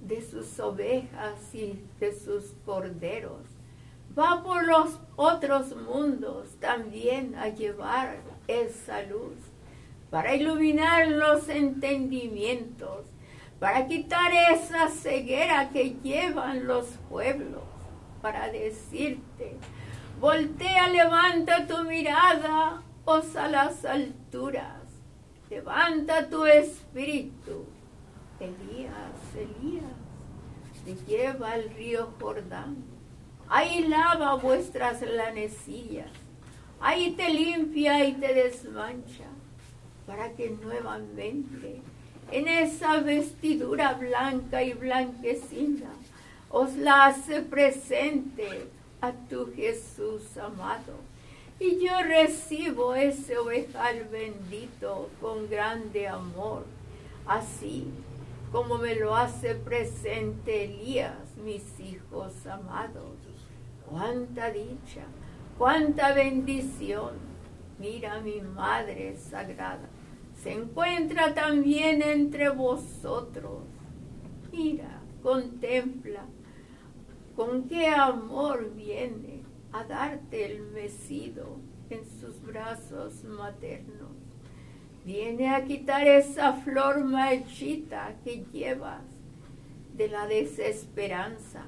de 0.00 0.22
sus 0.22 0.58
ovejas 0.58 1.54
y 1.54 1.82
de 1.98 2.12
sus 2.12 2.54
corderos. 2.64 3.42
Va 4.18 4.42
por 4.42 4.66
los 4.66 4.98
otros 5.16 5.74
mundos 5.76 6.56
también 6.58 7.34
a 7.36 7.48
llevar 7.48 8.29
esa 8.50 9.02
luz, 9.02 9.36
para 10.10 10.34
iluminar 10.34 11.08
los 11.08 11.48
entendimientos, 11.48 13.04
para 13.58 13.86
quitar 13.86 14.32
esa 14.52 14.88
ceguera 14.88 15.70
que 15.70 15.96
llevan 16.02 16.66
los 16.66 16.86
pueblos, 17.08 17.62
para 18.22 18.50
decirte, 18.50 19.56
voltea, 20.20 20.88
levanta 20.88 21.66
tu 21.66 21.84
mirada 21.84 22.82
a 23.36 23.48
las 23.48 23.84
alturas, 23.84 24.82
levanta 25.48 26.28
tu 26.28 26.46
espíritu. 26.46 27.66
Elías, 28.38 29.18
Elías, 29.34 29.84
te 30.84 30.94
lleva 31.06 31.52
al 31.52 31.70
río 31.70 32.14
Jordán. 32.20 32.84
Ahí 33.48 33.88
lava 33.88 34.36
vuestras 34.36 35.02
lanecillas. 35.02 36.10
Ahí 36.80 37.12
te 37.12 37.28
limpia 37.28 38.04
y 38.04 38.14
te 38.14 38.34
desmancha 38.34 39.26
para 40.06 40.32
que 40.32 40.50
nuevamente 40.50 41.80
en 42.32 42.48
esa 42.48 43.00
vestidura 43.00 43.94
blanca 43.94 44.62
y 44.62 44.72
blanquecina 44.72 45.90
os 46.48 46.74
la 46.76 47.06
hace 47.06 47.42
presente 47.42 48.68
a 49.00 49.12
tu 49.12 49.52
Jesús 49.54 50.36
amado 50.36 51.10
y 51.60 51.78
yo 51.78 51.92
recibo 52.02 52.94
ese 52.94 53.36
ovejal 53.36 54.08
bendito 54.10 55.10
con 55.20 55.48
grande 55.50 56.08
amor, 56.08 56.64
así 57.26 57.86
como 58.50 58.78
me 58.78 58.94
lo 58.94 59.14
hace 59.14 59.54
presente 59.54 60.64
Elías, 60.64 61.36
mis 61.44 61.78
hijos 61.78 62.46
amados. 62.46 63.14
Cuánta 63.88 64.50
dicha, 64.50 65.04
cuánta 65.60 66.14
bendición. 66.14 67.16
Mira 67.78 68.18
mi 68.22 68.40
Madre 68.40 69.14
Sagrada, 69.18 69.90
se 70.34 70.54
encuentra 70.54 71.34
también 71.34 72.00
entre 72.00 72.48
vosotros. 72.48 73.64
Mira, 74.50 75.02
contempla 75.22 76.24
con 77.36 77.68
qué 77.68 77.88
amor 77.88 78.72
viene 78.74 79.42
a 79.70 79.84
darte 79.84 80.46
el 80.46 80.62
mecido 80.62 81.58
en 81.90 82.06
sus 82.06 82.40
brazos 82.40 83.22
maternos. 83.24 84.12
Viene 85.04 85.54
a 85.54 85.62
quitar 85.66 86.06
esa 86.06 86.54
flor 86.54 87.04
marchita 87.04 88.14
que 88.24 88.46
llevas 88.50 89.04
de 89.94 90.08
la 90.08 90.26
desesperanza. 90.26 91.66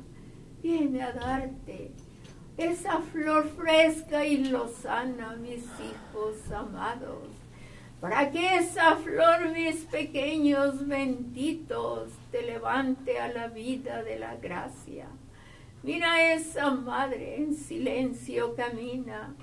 Viene 0.62 1.02
a 1.02 1.12
darte 1.12 1.92
esa 2.56 3.00
flor 3.00 3.48
fresca 3.48 4.24
y 4.24 4.44
lozana, 4.44 5.36
mis 5.36 5.64
hijos 5.64 6.52
amados, 6.52 7.28
para 8.00 8.30
que 8.30 8.56
esa 8.56 8.96
flor, 8.96 9.50
mis 9.50 9.84
pequeños 9.84 10.86
benditos, 10.86 12.10
te 12.30 12.42
levante 12.42 13.18
a 13.18 13.28
la 13.28 13.48
vida 13.48 14.02
de 14.02 14.18
la 14.18 14.36
gracia 14.36 15.06
Mira 15.82 16.32
esa 16.32 16.70
madre 16.70 17.42
en 17.42 17.56
silencio 17.56 18.54
camina 18.54 19.34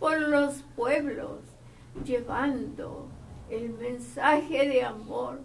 por 0.00 0.18
los 0.18 0.62
pueblos 0.74 1.40
llevando 2.06 3.08
el 3.50 3.68
mensaje 3.68 4.66
de 4.66 4.82
amor, 4.82 5.40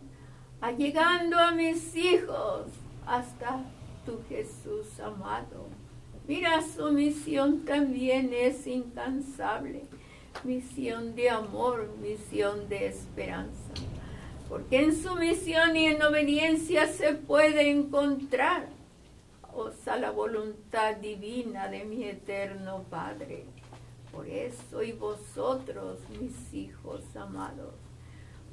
allegando 0.61 1.37
a 1.37 1.51
mis 1.51 1.93
hijos 1.93 2.67
hasta 3.05 3.65
tu 4.05 4.21
Jesús 4.29 4.97
amado. 5.01 5.67
Mira 6.29 6.61
su 6.61 6.91
misión 6.91 7.65
también 7.65 8.31
es 8.35 8.67
incansable, 8.67 9.81
misión 10.43 11.15
de 11.15 11.31
amor, 11.31 11.89
misión 11.99 12.69
de 12.69 12.85
esperanza, 12.85 13.73
porque 14.47 14.83
en 14.83 14.95
su 14.95 15.15
misión 15.15 15.75
y 15.75 15.87
en 15.87 16.03
obediencia 16.03 16.85
se 16.85 17.15
puede 17.15 17.71
encontrar 17.71 18.67
a 19.87 19.97
la 19.97 20.11
voluntad 20.11 20.97
divina 20.97 21.67
de 21.67 21.83
mi 21.83 22.03
eterno 22.03 22.85
Padre. 22.91 23.45
Por 24.11 24.27
eso 24.27 24.83
y 24.83 24.91
vosotros, 24.91 25.97
mis 26.21 26.53
hijos 26.53 27.01
amados, 27.15 27.73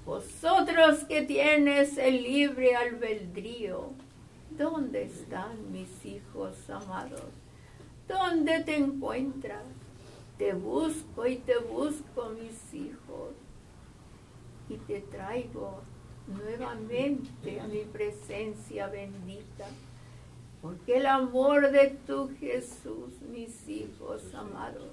Vosotros 0.06 1.04
que 1.04 1.20
tienes 1.20 1.98
el 1.98 2.22
libre 2.22 2.74
albedrío, 2.74 3.90
¿dónde 4.56 5.02
están 5.02 5.70
mis 5.72 6.06
hijos 6.06 6.70
amados? 6.70 7.35
¿Dónde 8.08 8.60
te 8.64 8.76
encuentras? 8.76 9.64
Te 10.38 10.52
busco 10.52 11.26
y 11.26 11.36
te 11.36 11.58
busco, 11.58 12.30
mis 12.30 12.74
hijos, 12.74 13.34
y 14.68 14.74
te 14.76 15.00
traigo 15.00 15.80
nuevamente 16.26 17.60
a 17.60 17.66
mi 17.66 17.84
presencia 17.84 18.88
bendita, 18.88 19.66
porque 20.60 20.98
el 20.98 21.06
amor 21.06 21.70
de 21.70 21.96
tu 22.06 22.28
Jesús, 22.38 23.20
mis 23.30 23.68
hijos 23.68 24.34
amados, 24.34 24.90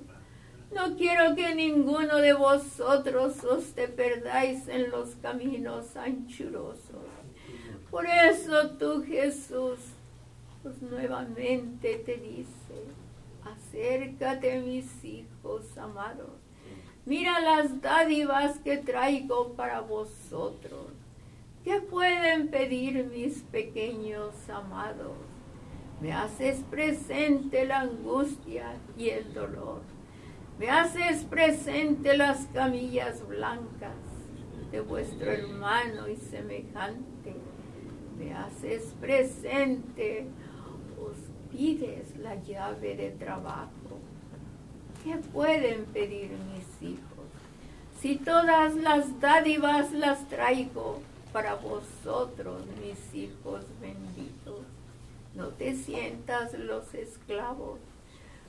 no 0.73 0.95
quiero 0.95 1.35
que 1.35 1.53
ninguno 1.53 2.17
de 2.17 2.33
vosotros 2.33 3.43
os 3.43 3.73
te 3.73 3.87
perdáis 3.87 4.67
en 4.67 4.89
los 4.89 5.15
caminos 5.15 5.95
anchurosos. 5.95 7.05
Por 7.91 8.07
eso 8.07 8.71
tú, 8.71 9.03
Jesús, 9.03 9.77
pues 10.63 10.81
nuevamente 10.81 12.01
te 12.05 12.17
dice, 12.17 12.85
acércate 13.43 14.61
mis 14.61 15.05
hijos 15.05 15.77
amados. 15.77 16.31
Mira 17.05 17.39
las 17.39 17.81
dádivas 17.81 18.57
que 18.59 18.77
traigo 18.77 19.53
para 19.53 19.81
vosotros. 19.81 20.87
¿Qué 21.63 21.81
pueden 21.81 22.47
pedir 22.47 23.05
mis 23.05 23.43
pequeños 23.43 24.33
amados? 24.49 25.17
Me 26.01 26.11
haces 26.11 26.63
presente 26.69 27.65
la 27.65 27.81
angustia 27.81 28.73
y 28.97 29.09
el 29.09 29.33
dolor 29.33 29.81
me 30.59 30.69
haces 30.69 31.23
presente 31.23 32.15
las 32.15 32.45
camillas 32.53 33.27
blancas 33.27 33.97
de 34.71 34.81
vuestro 34.81 35.31
hermano 35.31 36.07
y 36.07 36.15
semejante. 36.15 37.33
Me 38.17 38.33
haces 38.33 38.93
presente, 39.01 40.27
pides 41.53 42.17
la 42.17 42.35
llave 42.35 42.95
de 42.95 43.11
trabajo. 43.11 43.99
¿Qué 45.03 45.15
pueden 45.31 45.85
pedir 45.85 46.31
mis 46.31 46.89
hijos? 46.89 47.27
Si 48.01 48.17
todas 48.17 48.75
las 48.75 49.19
dádivas 49.21 49.93
las 49.93 50.27
traigo 50.27 50.99
para 51.31 51.55
vosotros, 51.55 52.63
mis 52.81 53.15
hijos 53.15 53.63
benditos, 53.79 54.65
no 55.35 55.47
te 55.47 55.75
sientas 55.75 56.53
los 56.53 56.93
esclavos 56.93 57.79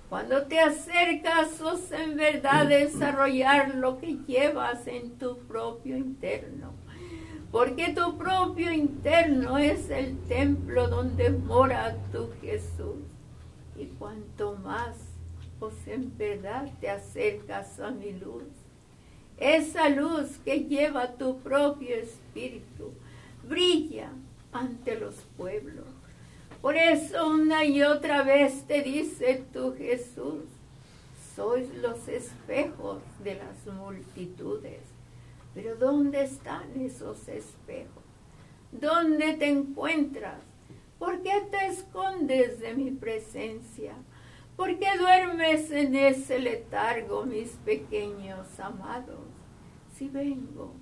cuando 0.08 0.42
te 0.44 0.60
acercas, 0.60 1.60
os 1.60 1.90
en 1.90 2.16
verdad 2.16 2.66
desarrollar 2.66 3.74
lo 3.74 3.98
que 3.98 4.16
llevas 4.26 4.86
en 4.86 5.18
tu 5.18 5.38
propio 5.38 5.96
interno. 5.96 6.72
Porque 7.54 7.94
tu 7.94 8.18
propio 8.18 8.72
interno 8.72 9.58
es 9.58 9.88
el 9.88 10.18
templo 10.24 10.88
donde 10.88 11.30
mora 11.30 11.96
tu 12.12 12.28
Jesús. 12.42 13.04
Y 13.76 13.86
cuanto 13.98 14.56
más 14.56 14.96
os 15.60 15.74
en 15.86 16.18
verdad 16.18 16.68
te 16.80 16.90
acercas 16.90 17.78
a 17.80 17.90
mi 17.90 18.12
luz, 18.12 18.44
esa 19.38 19.88
luz 19.88 20.36
que 20.44 20.64
lleva 20.64 21.12
tu 21.12 21.38
propio 21.38 21.94
espíritu 21.94 22.92
brilla 23.48 24.10
ante 24.52 24.98
los 24.98 25.14
pueblos 25.36 25.86
por 26.64 26.78
eso 26.78 27.26
una 27.26 27.62
y 27.66 27.82
otra 27.82 28.22
vez 28.22 28.66
te 28.66 28.80
dice 28.80 29.44
tú 29.52 29.74
Jesús, 29.76 30.44
sois 31.36 31.68
los 31.82 32.08
espejos 32.08 33.02
de 33.22 33.34
las 33.34 33.74
multitudes. 33.74 34.80
Pero 35.54 35.76
¿dónde 35.76 36.24
están 36.24 36.80
esos 36.80 37.28
espejos? 37.28 38.02
¿Dónde 38.72 39.34
te 39.34 39.48
encuentras? 39.48 40.40
¿Por 40.98 41.22
qué 41.22 41.46
te 41.50 41.66
escondes 41.66 42.60
de 42.60 42.74
mi 42.74 42.90
presencia? 42.90 43.94
¿Por 44.56 44.78
qué 44.78 44.98
duermes 44.98 45.70
en 45.70 45.94
ese 45.94 46.38
letargo, 46.38 47.24
mis 47.24 47.50
pequeños 47.64 48.58
amados? 48.58 49.20
Si 49.96 50.08
vengo 50.08 50.72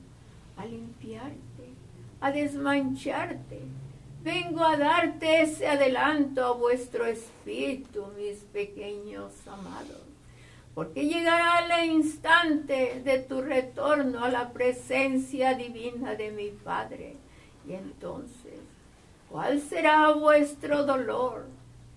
a 0.57 0.65
limpiarte, 0.65 1.75
a 2.21 2.31
desmancharte, 2.31 3.61
Vengo 4.23 4.63
a 4.63 4.77
darte 4.77 5.43
ese 5.43 5.67
adelanto 5.67 6.45
a 6.45 6.53
vuestro 6.53 7.05
espíritu, 7.05 8.07
mis 8.17 8.39
pequeños 8.53 9.33
amados, 9.49 10.01
porque 10.75 11.07
llegará 11.07 11.67
el 11.67 11.91
instante 11.91 13.03
de 13.05 13.19
tu 13.19 13.43
retorno 13.43 14.25
a 14.25 14.31
la 14.31 14.53
presencia 14.53 15.55
divina 15.55 16.15
de 16.15 16.31
mi 16.31 16.49
Padre. 16.49 17.17
Y 17.69 17.75
entonces, 17.75 18.61
¿cuál 19.31 19.61
será 19.61 20.11
vuestro 20.13 20.85
dolor? 20.85 21.47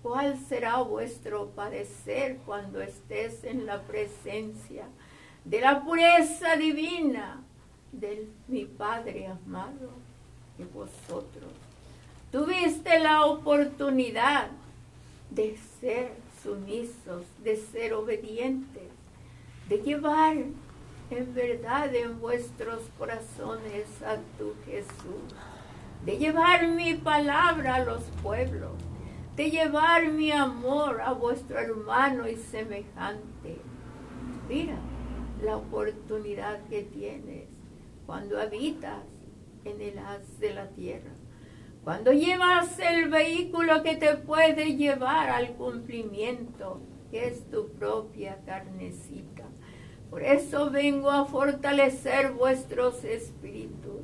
¿Cuál 0.02 0.38
será 0.38 0.82
vuestro 0.82 1.48
padecer 1.48 2.38
cuando 2.44 2.80
estés 2.80 3.42
en 3.44 3.66
la 3.66 3.80
presencia 3.82 4.84
de 5.44 5.60
la 5.60 5.82
pureza 5.82 6.56
divina 6.56 7.42
de 7.92 8.28
mi 8.46 8.66
Padre 8.66 9.26
amado 9.26 9.90
y 10.58 10.64
vosotros? 10.64 11.50
Tuviste 12.30 13.00
la 13.00 13.24
oportunidad 13.24 14.48
de 15.30 15.56
ser 15.80 16.25
sumisos, 16.46 17.24
de 17.42 17.56
ser 17.56 17.92
obedientes, 17.92 18.90
de 19.68 19.78
llevar 19.78 20.36
en 21.10 21.34
verdad 21.34 21.92
en 21.94 22.20
vuestros 22.20 22.82
corazones 22.98 23.86
a 24.02 24.16
tu 24.38 24.54
Jesús, 24.64 25.34
de 26.04 26.18
llevar 26.18 26.68
mi 26.68 26.94
palabra 26.94 27.76
a 27.76 27.84
los 27.84 28.02
pueblos, 28.22 28.72
de 29.34 29.50
llevar 29.50 30.06
mi 30.12 30.30
amor 30.30 31.00
a 31.00 31.12
vuestro 31.12 31.58
hermano 31.58 32.28
y 32.28 32.36
semejante. 32.36 33.58
Mira 34.48 34.78
la 35.42 35.56
oportunidad 35.56 36.64
que 36.68 36.82
tienes 36.82 37.48
cuando 38.06 38.40
habitas 38.40 39.02
en 39.64 39.80
el 39.80 39.98
haz 39.98 40.38
de 40.38 40.54
la 40.54 40.68
tierra. 40.68 41.10
Cuando 41.86 42.12
llevas 42.12 42.80
el 42.80 43.08
vehículo 43.08 43.84
que 43.84 43.94
te 43.94 44.16
puede 44.16 44.74
llevar 44.74 45.28
al 45.28 45.52
cumplimiento, 45.52 46.80
que 47.12 47.28
es 47.28 47.48
tu 47.48 47.68
propia 47.74 48.40
carnecita. 48.44 49.44
Por 50.10 50.24
eso 50.24 50.68
vengo 50.68 51.12
a 51.12 51.26
fortalecer 51.26 52.32
vuestros 52.32 53.04
espíritus, 53.04 54.00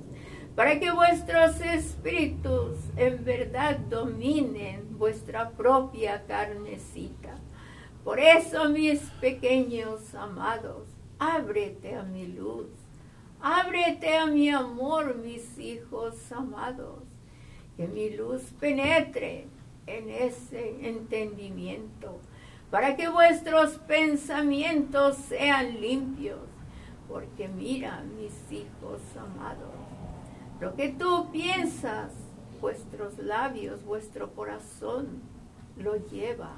para 0.55 0.79
que 0.79 0.93
vuestros 0.93 1.61
espíritus 1.61 2.79
en 2.97 3.25
verdad 3.25 3.79
dominen 3.79 4.97
vuestra 4.97 5.51
propia 5.51 6.25
carnecita. 6.29 7.35
Por 8.05 8.21
eso, 8.21 8.69
mis 8.69 9.01
pequeños 9.21 10.15
amados, 10.15 10.87
ábrete 11.19 11.97
a 11.97 12.05
mi 12.05 12.29
luz, 12.29 12.69
ábrete 13.41 14.17
a 14.17 14.27
mi 14.27 14.51
amor, 14.51 15.17
mis 15.17 15.59
hijos 15.59 16.31
amados 16.31 17.12
que 17.83 17.89
mi 17.89 18.11
luz 18.11 18.43
penetre 18.61 19.49
en 19.89 20.09
ese 20.09 20.87
entendimiento, 20.87 22.21
para 22.71 22.95
que 22.95 23.09
vuestros 23.09 23.73
pensamientos 23.89 25.17
sean 25.17 25.81
limpios, 25.81 26.39
porque 27.09 27.49
mira, 27.49 28.05
mis 28.17 28.53
hijos 28.53 29.01
amados, 29.19 29.75
lo 30.61 30.77
que 30.77 30.91
tú 30.91 31.29
piensas, 31.33 32.13
vuestros 32.61 33.19
labios, 33.19 33.85
vuestro 33.85 34.33
corazón, 34.33 35.21
lo 35.77 35.97
lleva 36.07 36.55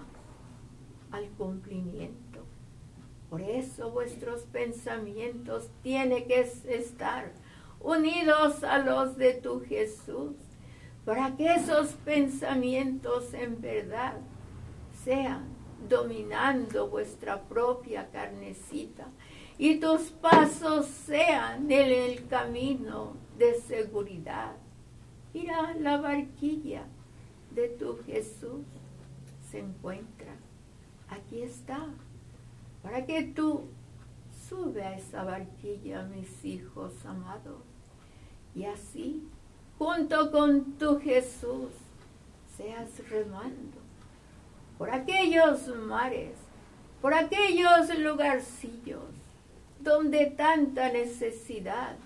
al 1.11 1.27
cumplimiento. 1.39 2.41
Por 3.31 3.41
eso 3.41 3.91
vuestros 3.91 4.43
pensamientos 4.43 5.71
tienen 5.83 6.27
que 6.27 6.41
estar 6.69 7.33
unidos 7.81 8.63
a 8.63 8.79
los 8.79 9.17
de 9.17 9.33
tu 9.33 9.61
Jesús 9.61 10.35
para 11.05 11.37
que 11.37 11.55
esos 11.55 11.93
pensamientos 12.05 13.35
en 13.35 13.61
verdad 13.61 14.15
sean 15.05 15.45
dominando 15.89 16.89
vuestra 16.89 17.43
propia 17.43 18.09
carnecita 18.11 19.07
y 19.59 19.79
tus 19.79 20.11
pasos 20.11 20.87
sean 20.87 21.71
en 21.71 21.93
el 21.93 22.27
camino 22.27 23.17
de 23.39 23.55
seguridad. 23.61 24.57
Mira 25.33 25.75
la 25.75 25.99
barquilla 25.99 26.85
de 27.51 27.69
tu 27.69 27.99
Jesús 28.05 28.65
se 29.51 29.61
encuentra. 29.61 30.35
Aquí 31.09 31.43
está. 31.43 31.87
Para 32.83 33.07
que 33.07 33.23
tú 33.23 33.69
sube 34.49 34.83
a 34.83 34.97
esa 34.97 35.25
barquilla, 35.25 36.03
mis 36.03 36.45
hijos 36.45 36.93
amados. 37.05 37.63
Y 38.55 38.65
así 38.65 39.29
junto 39.79 40.31
con 40.31 40.79
tu 40.79 41.01
Jesús, 41.01 41.71
seas 42.57 42.91
remando 43.09 43.79
por 44.79 44.91
aquellos 44.91 45.69
mares, 45.69 46.33
por 47.01 47.15
aquellos 47.15 47.97
lugarcillos 47.99 49.03
donde 49.81 50.27
tanta 50.27 50.91
necesidad 50.91 51.97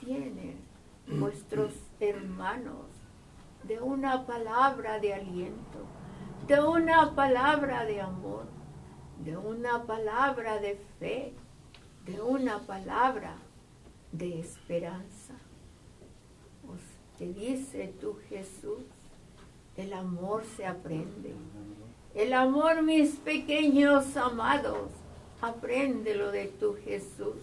tienen 0.00 0.56
vuestros 1.06 1.72
hermanos 2.00 2.86
de 3.62 3.80
una 3.80 4.26
palabra 4.26 4.98
de 4.98 5.14
aliento, 5.14 5.86
de 6.48 6.60
una 6.60 7.14
palabra 7.14 7.84
de 7.84 8.00
amor, 8.00 8.44
de 9.24 9.36
una 9.36 9.84
palabra 9.84 10.58
de 10.58 10.80
fe, 10.98 11.32
de 12.04 12.20
una 12.20 12.58
palabra 12.60 13.36
de 14.10 14.40
esperanza. 14.40 15.21
Dice 17.28 17.92
tú 18.00 18.16
Jesús, 18.28 18.80
el 19.76 19.92
amor 19.92 20.44
se 20.56 20.66
aprende. 20.66 21.34
El 22.14 22.32
amor, 22.34 22.82
mis 22.82 23.12
pequeños 23.16 24.16
amados, 24.16 24.90
apréndelo 25.40 26.30
de 26.30 26.46
tu 26.46 26.74
Jesús, 26.84 27.36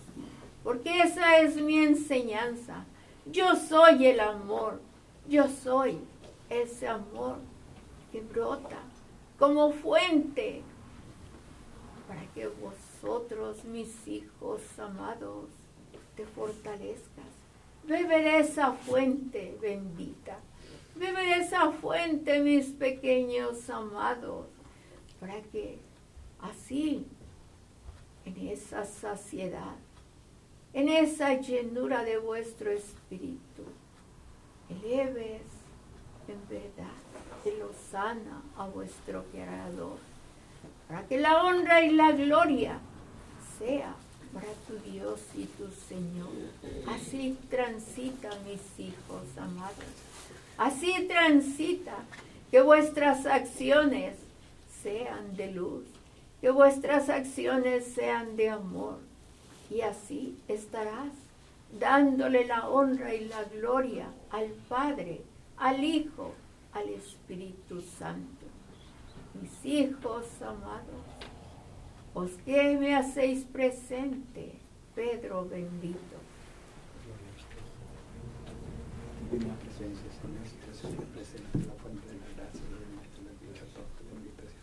porque 0.64 1.02
esa 1.02 1.40
es 1.40 1.56
mi 1.56 1.80
enseñanza. 1.80 2.86
Yo 3.26 3.56
soy 3.56 4.06
el 4.06 4.20
amor, 4.20 4.80
yo 5.28 5.48
soy 5.48 5.98
ese 6.50 6.88
amor 6.88 7.38
que 8.12 8.22
brota 8.22 8.78
como 9.38 9.72
fuente 9.72 10.62
para 12.08 12.26
que 12.34 12.48
vosotros, 12.48 13.64
mis 13.66 14.08
hijos 14.08 14.62
amados, 14.78 15.46
te 16.16 16.26
fortalezcas. 16.26 17.39
Bebe 17.90 18.22
de 18.22 18.40
esa 18.42 18.72
fuente 18.74 19.58
bendita. 19.60 20.38
Bebe 20.94 21.26
de 21.26 21.38
esa 21.38 21.72
fuente, 21.72 22.40
mis 22.40 22.68
pequeños 22.68 23.68
amados, 23.68 24.46
para 25.20 25.42
que 25.42 25.80
así, 26.40 27.08
en 28.26 28.48
esa 28.48 28.86
saciedad, 28.86 29.76
en 30.72 30.88
esa 30.88 31.34
llenura 31.34 32.04
de 32.04 32.20
vuestro 32.20 32.70
espíritu, 32.70 33.64
eleves 34.70 35.42
en 36.28 36.48
verdad 36.48 36.94
de 37.44 37.58
lo 37.58 37.74
sana 37.74 38.44
a 38.56 38.68
vuestro 38.68 39.26
Creador, 39.32 39.98
para 40.88 41.08
que 41.08 41.18
la 41.18 41.44
honra 41.44 41.82
y 41.82 41.90
la 41.90 42.12
gloria 42.12 42.80
sea 43.58 43.96
para 44.34 44.52
tu 44.68 44.78
Dios 44.90 45.20
y 45.36 45.46
tu 45.46 45.70
Señor. 45.88 46.30
Así 46.88 47.38
transita, 47.50 48.30
mis 48.46 48.88
hijos 48.88 49.24
amados. 49.38 49.74
Así 50.58 51.08
transita, 51.08 51.96
que 52.52 52.62
vuestras 52.62 53.26
acciones 53.26 54.16
sean 54.84 55.36
de 55.36 55.52
luz, 55.52 55.86
que 56.42 56.50
vuestras 56.50 57.10
acciones 57.10 57.86
sean 57.86 58.36
de 58.36 58.50
amor. 58.50 58.98
Y 59.70 59.82
así 59.82 60.38
estarás 60.48 61.14
dándole 61.80 62.46
la 62.46 62.70
honra 62.70 63.14
y 63.14 63.26
la 63.26 63.44
gloria 63.44 64.08
al 64.32 64.48
Padre, 64.68 65.22
al 65.58 65.84
Hijo, 65.84 66.34
al 66.74 66.90
Espíritu 66.90 67.82
Santo. 67.82 68.46
Mis 69.40 69.66
hijos 69.66 70.26
amados, 70.42 71.06
os 72.20 72.32
que 72.44 72.76
me 72.78 72.94
hacéis 72.96 73.46
presente, 73.46 74.52
Pedro 74.94 75.46
bendito. 75.46 76.18
Divina 79.32 79.56
presencia, 79.56 80.12
Señor, 80.20 80.46
si 80.46 80.56
te 80.58 80.72
haces 80.72 81.06
presente 81.14 81.60
la 81.60 81.74
fuente 81.82 82.08
de 82.08 82.20
la 82.20 82.28
gracia 82.36 82.62
bendito 84.10 84.44
sea 84.52 84.60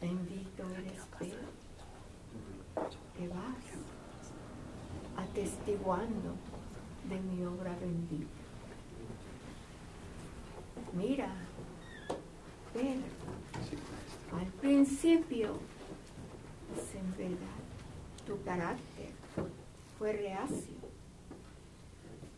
Bendito 0.00 0.62
eres 0.78 1.02
Pedro, 1.18 1.50
que 3.16 3.28
vas 3.28 3.66
atestiguando 5.16 6.36
de 7.10 7.20
mi 7.20 7.44
obra 7.44 7.76
bendita. 7.80 8.40
Mira, 10.94 11.30
Pedro, 12.72 13.17
principio, 14.68 15.54
pues 16.74 16.94
en 16.94 17.10
verdad, 17.16 17.62
tu 18.26 18.42
carácter 18.42 19.08
fue 19.98 20.12
reacio. 20.12 20.74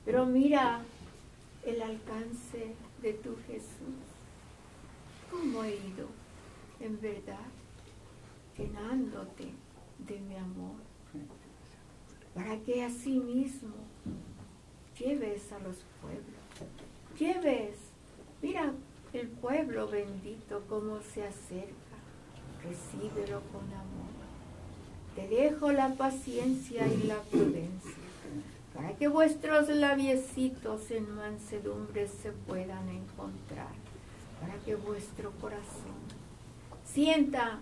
Pero 0.05 0.27
mira 0.27 0.81
el 1.66 1.83
alcance 1.83 2.77
de 3.03 3.14
tu 3.14 3.37
Jesús. 3.49 3.99
¿Cómo 5.29 5.64
he 5.64 5.75
ido, 5.75 6.07
en 6.79 7.01
verdad, 7.01 7.49
llenándote 8.57 9.49
de 9.99 10.21
mi 10.21 10.37
amor? 10.37 10.77
Para 12.33 12.57
que 12.61 12.85
así 12.85 13.19
mismo 13.19 13.75
lleves 14.97 15.51
a 15.51 15.59
los 15.59 15.79
pueblos, 16.01 16.71
lleves, 17.19 17.77
mira 18.40 18.73
el 19.12 19.27
pueblo 19.27 19.88
bendito 19.88 20.62
cómo 20.69 21.01
se 21.03 21.27
acerca, 21.27 21.89
recíbelo 22.62 23.40
con 23.53 23.64
amor. 23.73 24.11
Te 25.14 25.29
dejo 25.29 25.73
la 25.73 25.94
paciencia 25.94 26.87
y 26.87 27.07
la 27.07 27.20
prudencia, 27.23 27.94
para 28.75 28.92
que 28.96 29.09
vuestros 29.09 29.68
labiecitos 29.68 30.90
en 30.90 31.14
mansedumbre 31.14 32.09
se 32.09 32.33
puedan 32.33 32.88
encontrar, 32.88 33.75
para 34.40 34.55
que 34.64 34.77
vuestro 34.77 35.33
corazón 35.40 36.01
sienta 36.85 37.59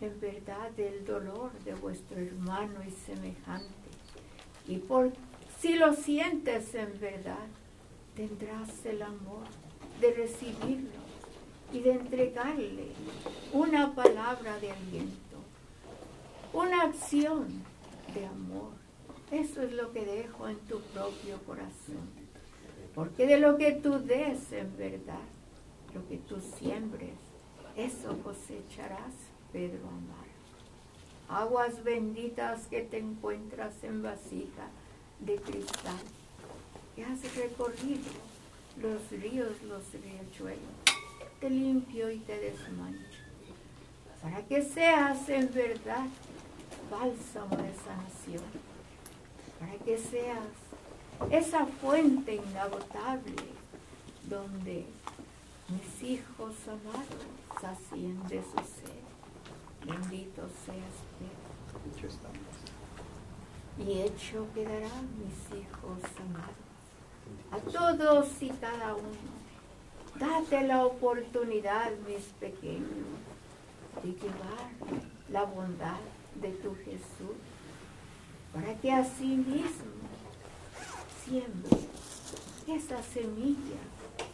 en 0.00 0.20
verdad 0.20 0.78
el 0.78 1.04
dolor 1.04 1.52
de 1.64 1.74
vuestro 1.74 2.18
hermano 2.18 2.80
y 2.86 2.90
semejante. 2.90 3.66
Y 4.68 4.78
por 4.78 5.12
si 5.60 5.74
lo 5.74 5.94
sientes 5.94 6.74
en 6.74 6.98
verdad, 7.00 7.46
tendrás 8.14 8.84
el 8.84 9.02
amor 9.02 9.44
de 10.00 10.12
recibirlo 10.12 11.05
y 11.72 11.80
de 11.80 11.92
entregarle 11.92 12.88
una 13.52 13.94
palabra 13.94 14.58
de 14.58 14.72
aliento, 14.72 15.38
una 16.52 16.82
acción 16.82 17.46
de 18.14 18.26
amor. 18.26 18.72
Eso 19.30 19.62
es 19.62 19.72
lo 19.72 19.92
que 19.92 20.04
dejo 20.04 20.48
en 20.48 20.58
tu 20.60 20.80
propio 20.80 21.38
corazón. 21.44 22.08
Porque 22.94 23.26
de 23.26 23.38
lo 23.38 23.58
que 23.58 23.72
tú 23.72 23.98
des 23.98 24.52
en 24.52 24.76
verdad, 24.76 25.26
lo 25.94 26.06
que 26.08 26.16
tú 26.16 26.40
siembres, 26.58 27.14
eso 27.76 28.16
cosecharás, 28.22 29.12
Pedro 29.52 29.86
amar. 29.88 30.26
Aguas 31.28 31.82
benditas 31.82 32.66
que 32.68 32.82
te 32.82 32.98
encuentras 32.98 33.82
en 33.82 34.02
vasija 34.02 34.70
de 35.20 35.36
cristal, 35.36 35.98
que 36.94 37.04
has 37.04 37.36
recorrido 37.36 38.10
los 38.80 39.10
ríos, 39.10 39.62
los 39.62 39.82
riachuelos, 39.92 40.95
te 41.40 41.50
limpio 41.50 42.10
y 42.10 42.18
te 42.18 42.38
desmancho, 42.38 43.20
para 44.22 44.42
que 44.46 44.62
seas 44.62 45.28
en 45.28 45.52
verdad 45.52 46.06
bálsamo 46.90 47.56
de 47.56 47.72
sanación, 47.74 48.44
para 49.60 49.72
que 49.84 49.98
seas 49.98 50.38
esa 51.30 51.66
fuente 51.66 52.34
inagotable 52.34 53.34
donde 54.28 54.86
mis 55.68 56.02
hijos 56.10 56.54
amados 56.68 57.26
sacien 57.60 58.22
de 58.28 58.42
su 58.42 58.56
sed. 58.56 59.06
Bendito 59.84 60.42
seas, 60.64 60.96
Pedro, 61.82 62.08
estamos. 62.08 62.36
y 63.78 64.00
hecho 64.02 64.46
quedará 64.54 64.90
mis 65.18 65.58
hijos 65.60 65.98
amados. 66.20 66.66
A 67.50 67.58
todos 67.58 68.42
y 68.42 68.50
cada 68.50 68.94
uno, 68.94 69.45
date 70.18 70.62
la 70.62 70.84
oportunidad, 70.84 71.90
mis 72.06 72.24
pequeños, 72.40 73.06
de 74.02 74.12
llevar 74.12 74.70
la 75.30 75.44
bondad 75.44 75.98
de 76.40 76.50
tu 76.50 76.74
Jesús, 76.76 77.36
para 78.52 78.74
que 78.74 78.92
así 78.92 79.36
mismo 79.36 79.96
siembre 81.24 81.78
esa 82.66 83.02
semilla 83.02 83.80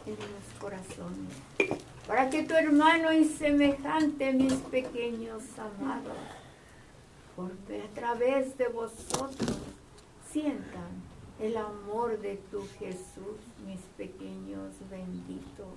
en 0.07 0.17
los 0.17 0.61
corazones, 0.61 1.79
para 2.07 2.31
que 2.31 2.43
tu 2.45 2.55
hermano 2.55 3.13
y 3.13 3.25
semejante, 3.25 4.33
mis 4.33 4.55
pequeños 4.55 5.43
amados, 5.59 6.17
porque 7.37 7.83
a 7.83 7.95
través 7.95 8.57
de 8.59 8.69
vosotros 8.69 9.59
sientan 10.31 11.02
el 11.43 11.57
amor 11.57 12.21
de 12.21 12.37
tu 12.53 12.65
Jesús, 12.79 13.37
mis 13.67 13.81
pequeños 13.97 14.71
benditos. 14.89 15.75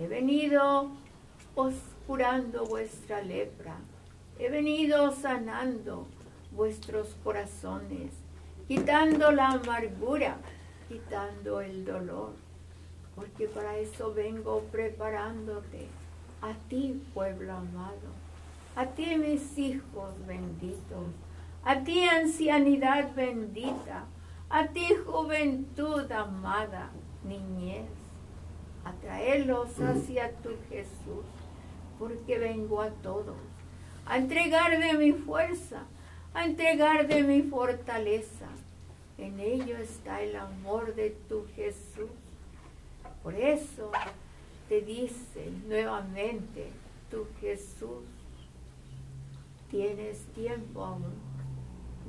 He 0.00 0.08
venido 0.08 0.90
os 1.54 1.74
curando 2.08 2.66
vuestra 2.66 3.22
lepra, 3.22 3.76
he 4.36 4.50
venido 4.50 5.12
sanando 5.12 6.08
vuestros 6.50 7.14
corazones, 7.22 8.10
quitando 8.66 9.30
la 9.30 9.50
amargura, 9.50 10.38
quitando 10.88 11.60
el 11.60 11.84
dolor, 11.84 12.32
porque 13.14 13.46
para 13.46 13.76
eso 13.78 14.12
vengo 14.12 14.62
preparándote 14.72 15.86
a 16.42 16.52
ti, 16.68 17.00
pueblo 17.14 17.52
amado, 17.52 18.10
a 18.74 18.86
ti, 18.86 19.16
mis 19.16 19.56
hijos 19.56 20.14
benditos, 20.26 21.06
a 21.64 21.78
ti 21.84 22.02
ancianidad 22.02 23.14
bendita, 23.14 24.04
a 24.50 24.66
ti 24.68 24.88
juventud 25.06 26.10
amada, 26.10 26.90
niñez, 27.24 27.90
a 28.84 28.92
traerlos 28.92 29.78
hacia 29.80 30.32
tu 30.36 30.50
Jesús, 30.70 31.26
porque 31.98 32.38
vengo 32.38 32.80
a 32.80 32.90
todos, 32.90 33.36
a 34.06 34.16
entregar 34.16 34.78
de 34.78 34.94
mi 34.94 35.12
fuerza, 35.12 35.82
a 36.32 36.46
entregar 36.46 37.06
de 37.06 37.22
mi 37.24 37.42
fortaleza. 37.42 38.46
En 39.18 39.40
ello 39.40 39.76
está 39.76 40.22
el 40.22 40.36
amor 40.36 40.94
de 40.94 41.10
tu 41.28 41.44
Jesús. 41.54 42.10
Por 43.22 43.34
eso 43.34 43.90
te 44.68 44.80
dice 44.80 45.50
nuevamente 45.66 46.70
tu 47.10 47.26
Jesús, 47.40 48.04
tienes 49.70 50.24
tiempo 50.34 50.84
aún 50.84 51.14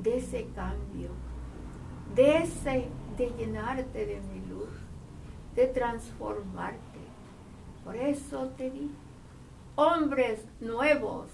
de 0.02 0.18
ese 0.18 0.48
cambio, 0.56 1.10
de 2.16 2.38
ese, 2.38 2.88
de 3.18 3.30
llenarte 3.38 4.06
de 4.06 4.22
mi 4.22 4.40
luz, 4.48 4.70
de 5.56 5.68
transformarte. 5.68 7.00
Por 7.84 7.96
eso 7.96 8.50
te 8.58 8.70
di 8.70 8.92
hombres 9.76 10.46
nuevos 10.60 11.28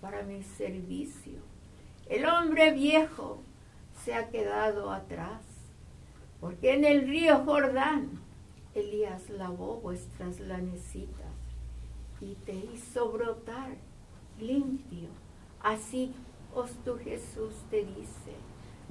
para 0.00 0.22
mi 0.22 0.42
servicio. 0.42 1.40
El 2.08 2.26
hombre 2.26 2.72
viejo 2.72 3.40
se 4.04 4.14
ha 4.14 4.28
quedado 4.28 4.90
atrás, 4.90 5.42
porque 6.40 6.74
en 6.74 6.84
el 6.84 7.08
río 7.08 7.44
Jordán 7.44 8.20
Elías 8.76 9.30
lavó 9.30 9.80
vuestras 9.80 10.38
lanecitas 10.38 11.32
y 12.20 12.34
te 12.34 12.54
hizo 12.54 13.10
brotar 13.10 13.76
limpio. 14.38 15.08
Así 15.60 16.14
os 16.54 16.72
tu 16.84 16.98
Jesús 16.98 17.54
te 17.70 17.84
dice, 17.84 18.34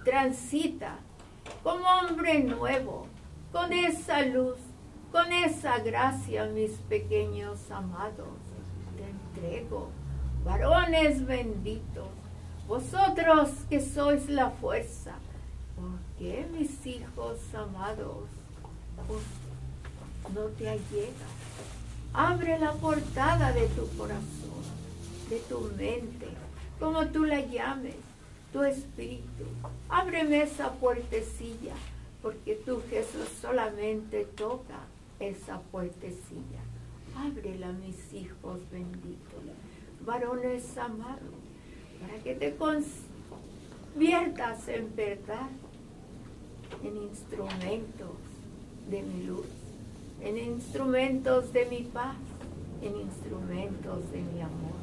transita 0.06 1.00
como 1.64 1.84
hombre 1.84 2.44
nuevo, 2.44 3.08
con 3.52 3.74
esa 3.74 4.22
luz, 4.22 4.58
con 5.12 5.34
esa 5.34 5.80
gracia, 5.80 6.46
mis 6.46 6.72
pequeños 6.88 7.72
amados. 7.72 8.38
Te 8.96 9.04
entrego, 9.04 9.90
varones 10.46 11.26
benditos, 11.26 12.08
vosotros 12.68 13.50
que 13.68 13.82
sois 13.82 14.30
la 14.30 14.52
fuerza, 14.52 15.16
porque 15.76 16.48
mis 16.56 16.86
hijos 16.86 17.40
amados 17.56 18.30
no 20.34 20.42
te 20.58 20.70
allegas. 20.70 21.34
Abre 22.14 22.60
la 22.60 22.72
portada 22.74 23.52
de 23.52 23.68
tu 23.70 23.90
corazón, 23.98 24.64
de 25.30 25.40
tu 25.50 25.62
mente, 25.76 26.28
como 26.80 27.08
tú 27.08 27.26
la 27.26 27.42
llames, 27.42 27.96
tu 28.56 28.64
espíritu. 28.64 29.44
Ábreme 29.90 30.44
esa 30.44 30.72
puertecilla, 30.72 31.74
porque 32.22 32.56
tú 32.66 32.82
Jesús 32.90 33.28
solamente 33.42 34.24
toca 34.24 34.80
esa 35.20 35.60
puertecilla. 35.60 36.62
Ábrela, 37.18 37.74
mis 37.74 38.14
hijos 38.14 38.62
benditos, 38.72 39.42
varones 40.06 40.78
amados, 40.78 41.36
para 42.00 42.16
que 42.24 42.36
te 42.36 42.56
conviertas 42.56 43.10
en 44.70 44.96
verdad 44.96 45.50
en 46.82 46.96
instrumentos 46.96 48.16
de 48.90 49.02
mi 49.02 49.24
luz, 49.24 49.48
en 50.22 50.38
instrumentos 50.38 51.52
de 51.52 51.66
mi 51.66 51.82
paz, 51.82 52.16
en 52.82 53.02
instrumentos 53.02 54.10
de 54.14 54.22
mi 54.22 54.40
amor. 54.40 54.80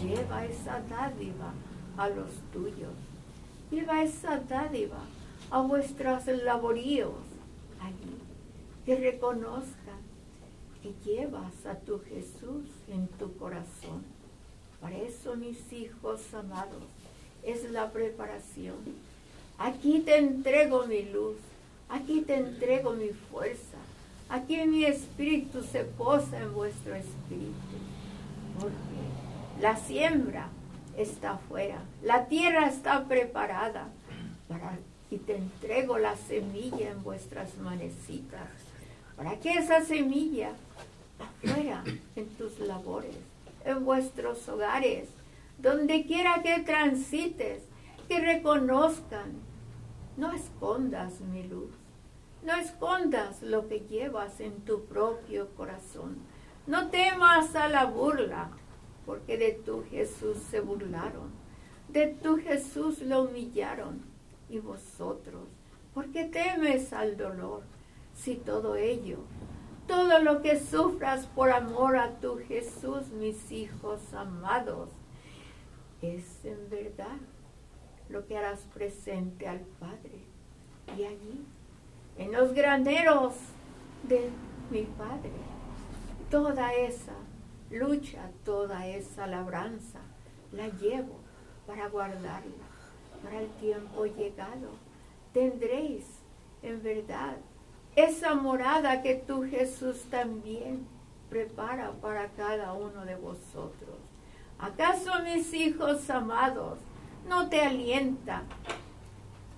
Lleva 0.00 0.44
esa 0.44 0.80
dádiva 0.88 1.52
a 1.96 2.08
los 2.08 2.30
tuyos. 2.52 2.92
Lleva 3.70 4.02
esa 4.02 4.38
dádiva 4.38 4.98
a 5.50 5.60
vuestros 5.60 6.26
laboríos 6.26 7.12
allí. 7.80 8.18
Que 8.84 8.96
reconozcan 8.96 10.00
que 10.82 10.92
llevas 11.04 11.64
a 11.64 11.76
tu 11.76 12.00
Jesús 12.00 12.66
en 12.88 13.06
tu 13.06 13.36
corazón. 13.36 14.02
Para 14.80 14.96
eso, 14.96 15.36
mis 15.36 15.72
hijos 15.72 16.20
amados, 16.34 16.82
es 17.44 17.70
la 17.70 17.92
preparación. 17.92 18.76
Aquí 19.58 20.00
te 20.00 20.18
entrego 20.18 20.86
mi 20.86 21.02
luz, 21.04 21.36
aquí 21.88 22.22
te 22.22 22.34
entrego 22.34 22.92
mi 22.92 23.10
fuerza, 23.30 23.78
aquí 24.28 24.56
mi 24.66 24.84
espíritu 24.84 25.62
se 25.62 25.84
posa 25.84 26.40
en 26.40 26.52
vuestro 26.52 26.96
espíritu. 26.96 27.52
Porque 28.58 29.60
la 29.60 29.76
siembra 29.76 30.48
está 30.96 31.32
afuera, 31.32 31.78
la 32.02 32.26
tierra 32.26 32.66
está 32.66 33.04
preparada 33.04 33.88
para, 34.48 34.78
y 35.10 35.18
te 35.18 35.36
entrego 35.36 35.98
la 35.98 36.16
semilla 36.16 36.90
en 36.90 37.02
vuestras 37.02 37.56
manecitas, 37.58 38.48
para 39.16 39.38
que 39.40 39.52
esa 39.52 39.82
semilla 39.82 40.52
afuera 41.18 41.84
en 42.16 42.28
tus 42.30 42.58
labores, 42.60 43.16
en 43.64 43.84
vuestros 43.84 44.48
hogares, 44.48 45.08
donde 45.58 46.06
quiera 46.06 46.42
que 46.42 46.60
transites, 46.60 47.62
que 48.08 48.20
reconozcan, 48.20 49.32
no 50.16 50.32
escondas 50.32 51.20
mi 51.20 51.44
luz, 51.44 51.70
no 52.44 52.54
escondas 52.54 53.40
lo 53.42 53.68
que 53.68 53.80
llevas 53.80 54.40
en 54.40 54.60
tu 54.62 54.84
propio 54.84 55.48
corazón, 55.56 56.18
no 56.66 56.88
temas 56.88 57.54
a 57.54 57.68
la 57.68 57.84
burla, 57.84 58.50
porque 59.06 59.36
de 59.36 59.52
tu 59.52 59.84
Jesús 59.84 60.38
se 60.50 60.60
burlaron, 60.60 61.30
de 61.88 62.08
tu 62.08 62.36
Jesús 62.38 63.00
lo 63.02 63.22
humillaron, 63.24 64.02
y 64.48 64.58
vosotros, 64.58 65.48
¿por 65.94 66.10
qué 66.12 66.24
temes 66.24 66.92
al 66.92 67.16
dolor? 67.16 67.62
Si 68.14 68.36
todo 68.36 68.76
ello, 68.76 69.18
todo 69.86 70.18
lo 70.20 70.42
que 70.42 70.60
sufras 70.60 71.26
por 71.26 71.50
amor 71.50 71.96
a 71.96 72.20
tu 72.20 72.38
Jesús, 72.38 73.08
mis 73.10 73.50
hijos 73.50 74.12
amados, 74.12 74.90
es 76.02 76.44
en 76.44 76.68
verdad 76.68 77.16
lo 78.08 78.26
que 78.26 78.36
harás 78.36 78.60
presente 78.74 79.48
al 79.48 79.60
Padre. 79.80 80.24
Y 80.98 81.04
allí, 81.04 81.44
en 82.18 82.32
los 82.32 82.52
graneros 82.52 83.34
de 84.02 84.28
mi 84.70 84.82
Padre, 84.82 85.32
toda 86.30 86.74
esa 86.74 87.14
lucha, 87.72 88.30
toda 88.44 88.86
esa 88.86 89.26
labranza, 89.26 90.00
la 90.52 90.68
llevo 90.68 91.18
para 91.66 91.88
guardarla 91.88 92.72
para 93.22 93.40
el 93.40 93.48
tiempo 93.52 94.04
llegado. 94.04 94.70
Tendréis, 95.32 96.04
en 96.62 96.82
verdad, 96.82 97.36
esa 97.96 98.34
morada 98.34 99.02
que 99.02 99.14
tú 99.14 99.44
Jesús 99.44 100.02
también 100.10 100.86
prepara 101.30 101.92
para 101.92 102.28
cada 102.28 102.74
uno 102.74 103.04
de 103.04 103.16
vosotros. 103.16 103.96
¿Acaso 104.58 105.10
mis 105.24 105.52
hijos 105.54 106.08
amados 106.10 106.78
no 107.28 107.48
te 107.48 107.62
alienta 107.62 108.42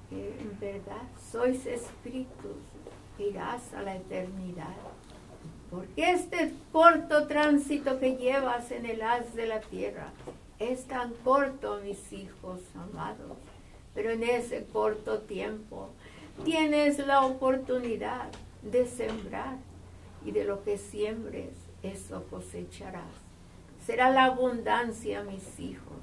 que 0.08 0.38
en 0.40 0.58
verdad 0.60 1.02
sois 1.30 1.66
espíritus 1.66 2.56
irás 3.18 3.74
a 3.74 3.82
la 3.82 3.96
eternidad? 3.96 4.93
Porque 5.74 6.12
este 6.12 6.52
corto 6.70 7.26
tránsito 7.26 7.98
que 7.98 8.14
llevas 8.14 8.70
en 8.70 8.86
el 8.86 9.02
haz 9.02 9.34
de 9.34 9.46
la 9.46 9.60
tierra 9.60 10.12
es 10.60 10.84
tan 10.84 11.12
corto, 11.24 11.80
mis 11.82 12.12
hijos 12.12 12.60
amados, 12.76 13.36
pero 13.92 14.10
en 14.10 14.22
ese 14.22 14.64
corto 14.72 15.18
tiempo 15.22 15.90
tienes 16.44 17.04
la 17.04 17.24
oportunidad 17.24 18.28
de 18.62 18.86
sembrar 18.86 19.56
y 20.24 20.30
de 20.30 20.44
lo 20.44 20.62
que 20.62 20.78
siembres, 20.78 21.50
eso 21.82 22.24
cosecharás. 22.30 23.12
Será 23.84 24.10
la 24.10 24.26
abundancia, 24.26 25.24
mis 25.24 25.58
hijos. 25.58 25.98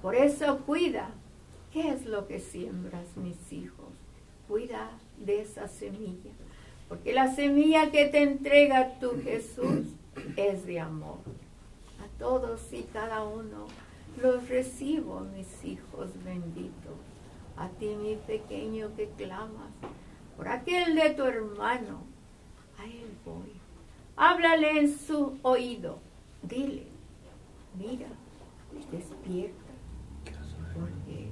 Por 0.00 0.14
eso 0.14 0.58
cuida. 0.58 1.10
¿Qué 1.72 1.90
es 1.90 2.06
lo 2.06 2.28
que 2.28 2.38
siembras, 2.38 3.16
mis 3.16 3.52
hijos? 3.52 3.88
Cuida 4.46 4.90
de 5.18 5.42
esa 5.42 5.66
semilla. 5.66 6.30
Porque 6.88 7.12
la 7.12 7.34
semilla 7.34 7.90
que 7.90 8.06
te 8.06 8.22
entrega 8.22 8.98
tu 8.98 9.20
Jesús 9.22 9.86
es 10.36 10.66
de 10.66 10.80
amor. 10.80 11.18
A 12.02 12.18
todos 12.18 12.72
y 12.72 12.82
cada 12.82 13.24
uno 13.24 13.66
los 14.20 14.48
recibo, 14.48 15.20
mis 15.20 15.64
hijos 15.64 16.10
benditos. 16.24 16.94
A 17.56 17.68
ti, 17.68 17.88
mi 18.00 18.16
pequeño, 18.16 18.94
que 18.96 19.08
clamas 19.16 19.70
por 20.36 20.48
aquel 20.48 20.94
de 20.94 21.10
tu 21.10 21.24
hermano. 21.24 22.02
A 22.78 22.84
él 22.84 23.10
voy. 23.24 23.52
Háblale 24.16 24.78
en 24.78 24.98
su 24.98 25.38
oído. 25.42 25.98
Dile, 26.42 26.86
mira, 27.76 28.06
despierta. 28.92 29.54
Porque 30.74 31.28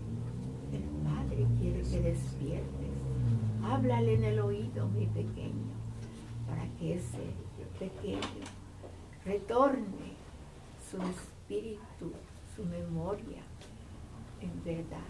el 0.73 0.83
Padre 1.05 1.47
quiere 1.59 1.83
que 1.83 2.01
despiertes. 2.01 2.76
Háblale 3.69 4.15
en 4.15 4.23
el 4.23 4.39
oído, 4.39 4.87
mi 4.89 5.07
pequeño, 5.07 5.75
para 6.49 6.69
que 6.79 6.95
ese 6.95 7.35
pequeño 7.81 8.21
retorne 9.25 10.15
su 10.89 10.99
espíritu, 11.03 12.13
su 12.55 12.65
memoria, 12.65 13.43
en 14.41 14.65
verdad, 14.65 15.09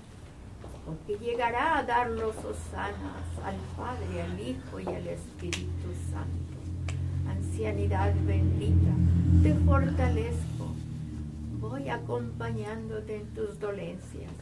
porque 0.86 1.18
llegará 1.18 1.78
a 1.78 1.82
dar 1.82 2.08
los 2.08 2.34
al 2.34 3.56
Padre, 3.76 4.22
al 4.22 4.40
Hijo 4.40 4.80
y 4.80 4.86
al 4.86 5.06
Espíritu 5.06 5.92
Santo. 6.10 6.56
Ancianidad 7.28 8.14
bendita, 8.24 8.92
te 9.42 9.54
fortalezco, 9.66 10.72
voy 11.60 11.90
acompañándote 11.90 13.16
en 13.16 13.34
tus 13.34 13.60
dolencias. 13.60 14.32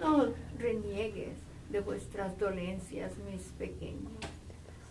No 0.00 0.28
reniegues 0.58 1.51
de 1.72 1.80
vuestras 1.80 2.38
dolencias, 2.38 3.16
mis 3.30 3.44
pequeños. 3.58 4.12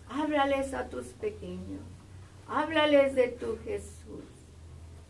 Háblales 0.08 0.74
a 0.74 0.88
tus 0.88 1.06
pequeños, 1.06 1.80
háblales 2.48 3.14
de 3.14 3.28
tu 3.28 3.56
Jesús, 3.64 4.24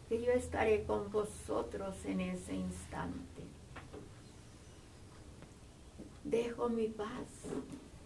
que 0.09 0.23
yo 0.23 0.33
estaré 0.33 0.85
con 0.85 1.11
vosotros 1.11 2.05
en 2.05 2.21
ese 2.21 2.55
instante. 2.55 3.43
Dejo 6.25 6.69
mi 6.69 6.89
paz, 6.89 7.27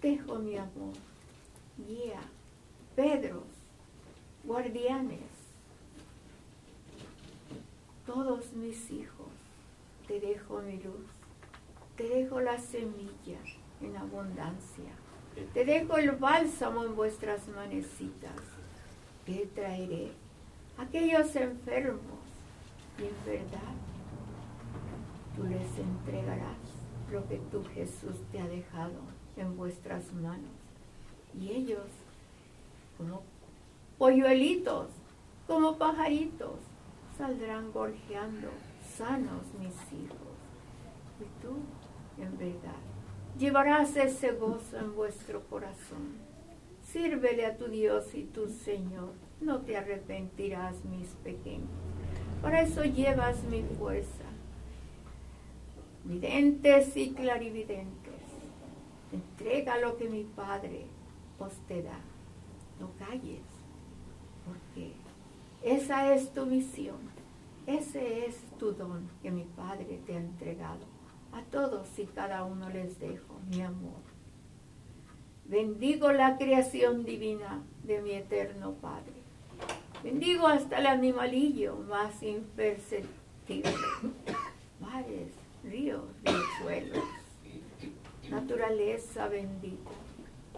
dejo 0.01 0.37
mi 0.37 0.57
amor, 0.57 0.95
guía, 1.77 2.21
Pedros, 2.95 3.45
guardianes, 4.45 5.21
todos 8.07 8.53
mis 8.55 8.91
hijos, 8.91 9.27
te 10.07 10.19
dejo 10.19 10.63
mi 10.63 10.79
luz, 10.79 11.16
te 11.97 12.09
dejo 12.09 12.41
la 12.41 12.59
semilla 12.59 13.39
en 13.81 13.97
abundancia, 13.97 14.91
te 15.53 15.65
dejo 15.65 15.97
el 15.97 16.13
bálsamo 16.13 16.85
en 16.85 16.97
vuestras 16.97 17.47
manecitas, 17.49 18.41
te 19.25 19.47
traeré 19.55 20.13
aquellos 20.79 21.35
enfermos 21.37 22.21
y 22.99 23.03
en 23.03 23.25
verdad 23.25 23.75
tú 25.37 25.45
les 25.45 25.79
entregarás 25.79 26.57
lo 27.11 27.27
que 27.29 27.39
tú 27.51 27.63
Jesús 27.75 28.17
te 28.33 28.41
ha 28.41 28.47
dejado 28.49 29.01
en 29.37 29.57
vuestras 29.57 30.13
manos. 30.15 30.51
Y 31.39 31.51
ellos, 31.51 31.87
como 32.97 33.23
polluelitos, 33.99 34.89
como 35.47 35.77
pajaritos, 35.77 36.59
saldrán 37.17 37.71
gorjeando 37.73 38.49
sanos 38.97 39.43
mis 39.59 39.75
hijos. 39.93 40.37
Y 41.21 41.43
tú, 41.43 41.57
en 42.19 42.39
verdad, 42.39 42.81
llevarás 43.39 43.97
ese 43.97 44.33
gozo 44.33 44.79
en 44.79 44.95
vuestro 44.95 45.43
corazón. 45.49 46.17
Sírvele 46.83 47.47
a 47.47 47.57
tu 47.57 47.67
Dios 47.67 48.15
y 48.15 48.25
tu 48.25 48.49
Señor. 48.49 49.13
No 49.41 49.61
te 49.61 49.77
arrepentirás, 49.77 50.85
mis 50.85 51.09
pequeños. 51.25 51.69
Para 52.43 52.63
eso 52.63 52.85
llevas 52.85 53.43
mi 53.45 53.63
fuerza. 53.63 54.25
Videntes 56.05 56.97
y 56.97 57.11
clarividentes, 57.11 58.15
entrega 59.13 59.79
lo 59.79 59.97
que 59.97 60.09
mi 60.09 60.23
Padre 60.23 60.87
os 61.39 61.53
te 61.67 61.83
da. 61.83 61.99
No 62.79 62.91
calles, 62.99 63.43
porque 64.47 64.93
esa 65.65 66.15
es 66.15 66.33
tu 66.33 66.47
misión, 66.47 66.99
ese 67.67 68.27
es 68.27 68.37
tu 68.59 68.73
don 68.73 69.09
que 69.23 69.33
mi 69.33 69.45
Padre 69.45 70.01
te 70.07 70.15
ha 70.15 70.19
entregado. 70.21 70.96
A 71.37 71.43
todos 71.51 71.87
y 71.99 72.07
cada 72.07 72.45
uno 72.45 72.71
les 72.71 72.99
dejo 72.99 73.39
mi 73.51 73.61
amor. 73.61 74.01
Bendigo 75.45 76.11
la 76.11 76.39
creación 76.39 77.05
divina 77.05 77.63
de 77.85 78.01
mi 78.01 78.13
eterno 78.13 78.73
Padre. 78.73 79.13
Bendigo 80.03 80.47
hasta 80.47 80.79
el 80.79 80.87
animalillo 80.87 81.77
más 81.91 82.23
imperceptible. 82.23 83.71
Mares, 84.81 85.29
ríos, 85.63 86.05
riachuelos, 86.25 87.05
naturaleza 88.31 89.29
bendita. 89.29 89.91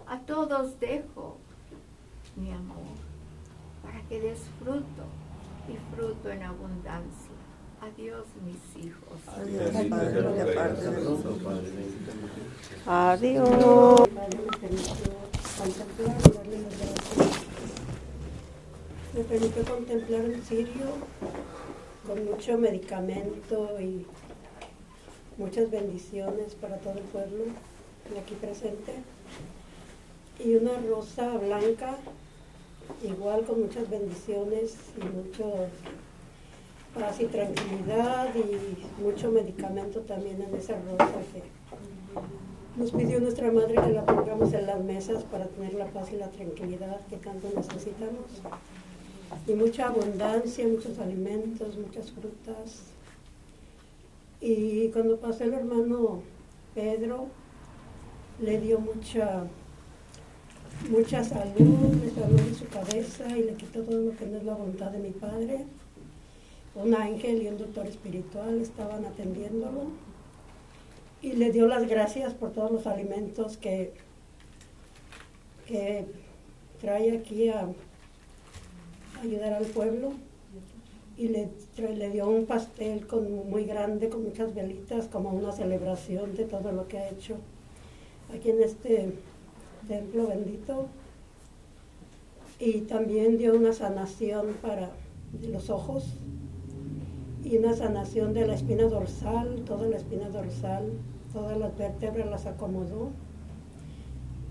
A 0.07 0.21
todos 0.21 0.79
dejo 0.79 1.39
mi 2.37 2.53
amor 2.53 2.95
para 3.83 4.01
que 4.03 4.21
des 4.21 4.39
fruto 4.61 5.07
y 5.69 5.97
fruto 5.97 6.31
en 6.31 6.45
abundancia. 6.45 7.28
Adiós, 7.81 8.27
mis 8.45 8.85
hijos. 8.85 9.21
Adiós, 9.29 9.71
Padre, 9.89 10.23
de 10.23 10.53
parte 10.53 10.83
de 10.83 11.01
nosotros. 11.03 11.61
Adiós. 12.87 14.09
Me 19.15 19.25
permitió 19.25 19.65
contemplar 19.65 20.21
un 20.25 20.43
sirio 20.45 20.87
con 22.07 22.25
mucho 22.25 22.59
medicamento 22.59 23.81
y 23.81 24.07
muchas 25.37 25.71
bendiciones 25.71 26.55
para 26.57 26.79
todo 26.79 26.95
el 26.95 27.05
pueblo 27.05 27.45
aquí 28.21 28.35
presente. 28.35 28.95
Y 30.41 30.57
una 30.57 30.73
rosa 30.89 31.37
blanca, 31.37 31.97
igual 33.03 33.45
con 33.45 33.63
muchas 33.63 33.89
bendiciones 33.89 34.77
y 34.97 35.05
mucho 35.05 35.69
paz 36.99 37.21
y 37.21 37.27
tranquilidad 37.27 38.29
y 38.35 39.03
mucho 39.03 39.31
medicamento 39.31 40.01
también 40.01 40.43
en 40.43 40.55
esa 40.55 40.75
rosa 40.75 41.13
que 41.33 41.43
nos 42.77 42.91
pidió 42.93 43.21
nuestra 43.21 43.51
madre 43.51 43.75
que 43.75 43.93
la 43.93 44.05
pongamos 44.05 44.53
en 44.53 44.67
las 44.67 44.83
mesas 44.83 45.25
para 45.25 45.47
tener 45.47 45.75
la 45.75 45.87
paz 45.87 46.13
y 46.13 46.17
la 46.17 46.29
tranquilidad 46.31 47.01
que 47.09 47.17
tanto 47.17 47.49
necesitamos. 47.55 48.43
Y 49.47 49.53
mucha 49.53 49.89
abundancia, 49.89 50.67
muchos 50.67 50.99
alimentos, 50.99 51.77
muchas 51.77 52.11
frutas. 52.13 52.83
Y 54.41 54.89
cuando 54.91 55.17
pasó 55.19 55.45
el 55.45 55.55
hermano 55.55 56.23
Pedro, 56.75 57.27
le 58.41 58.61
dio 58.61 58.79
mucha, 58.79 59.45
mucha 60.89 61.25
salud, 61.25 61.95
le 62.01 62.11
sanó 62.11 62.37
de 62.37 62.55
su 62.55 62.67
cabeza 62.69 63.37
y 63.37 63.43
le 63.43 63.55
quitó 63.55 63.83
todo 63.83 64.01
lo 64.01 64.17
que 64.17 64.27
no 64.27 64.39
es 64.39 64.45
la 64.45 64.55
voluntad 64.55 64.91
de 64.93 64.99
mi 64.99 65.11
padre. 65.11 65.65
Un 66.79 66.95
ángel 66.95 67.43
y 67.43 67.49
un 67.49 67.59
doctor 67.59 67.87
espiritual 67.89 68.61
estaban 68.61 69.05
atendiéndolo. 69.05 69.91
Y 71.21 71.33
le 71.33 71.51
dio 71.51 71.67
las 71.67 71.89
gracias 71.89 72.35
por 72.35 72.53
todos 72.53 72.71
los 72.71 72.87
alimentos 72.87 73.57
que, 73.57 73.95
que 75.67 76.07
trae 76.81 77.19
aquí 77.19 77.49
a 77.49 77.69
ayudar 79.21 79.55
al 79.55 79.65
pueblo. 79.67 80.13
Y 81.17 81.29
le, 81.29 81.49
le 81.77 82.11
dio 82.11 82.29
un 82.29 82.47
pastel 82.47 83.09
con, 83.09 83.51
muy 83.51 83.65
grande 83.65 84.09
con 84.09 84.23
muchas 84.23 84.55
velitas 84.55 85.09
como 85.09 85.31
una 85.31 85.51
celebración 85.51 86.37
de 86.37 86.45
todo 86.45 86.71
lo 86.71 86.87
que 86.87 86.99
ha 86.99 87.09
hecho 87.09 87.39
aquí 88.33 88.51
en 88.51 88.63
este 88.63 89.15
templo 89.89 90.29
bendito. 90.29 90.87
Y 92.61 92.83
también 92.83 93.37
dio 93.37 93.55
una 93.55 93.73
sanación 93.73 94.55
para 94.63 94.91
los 95.43 95.71
ojos 95.71 96.05
y 97.45 97.57
una 97.57 97.75
sanación 97.75 98.35
de 98.35 98.47
la 98.47 98.55
espina 98.55 98.85
dorsal, 98.85 99.63
toda 99.65 99.87
la 99.87 99.97
espina 99.97 100.29
dorsal, 100.29 100.93
todas 101.33 101.57
las 101.59 101.77
vértebras 101.77 102.29
las 102.29 102.47
acomodó. 102.47 103.11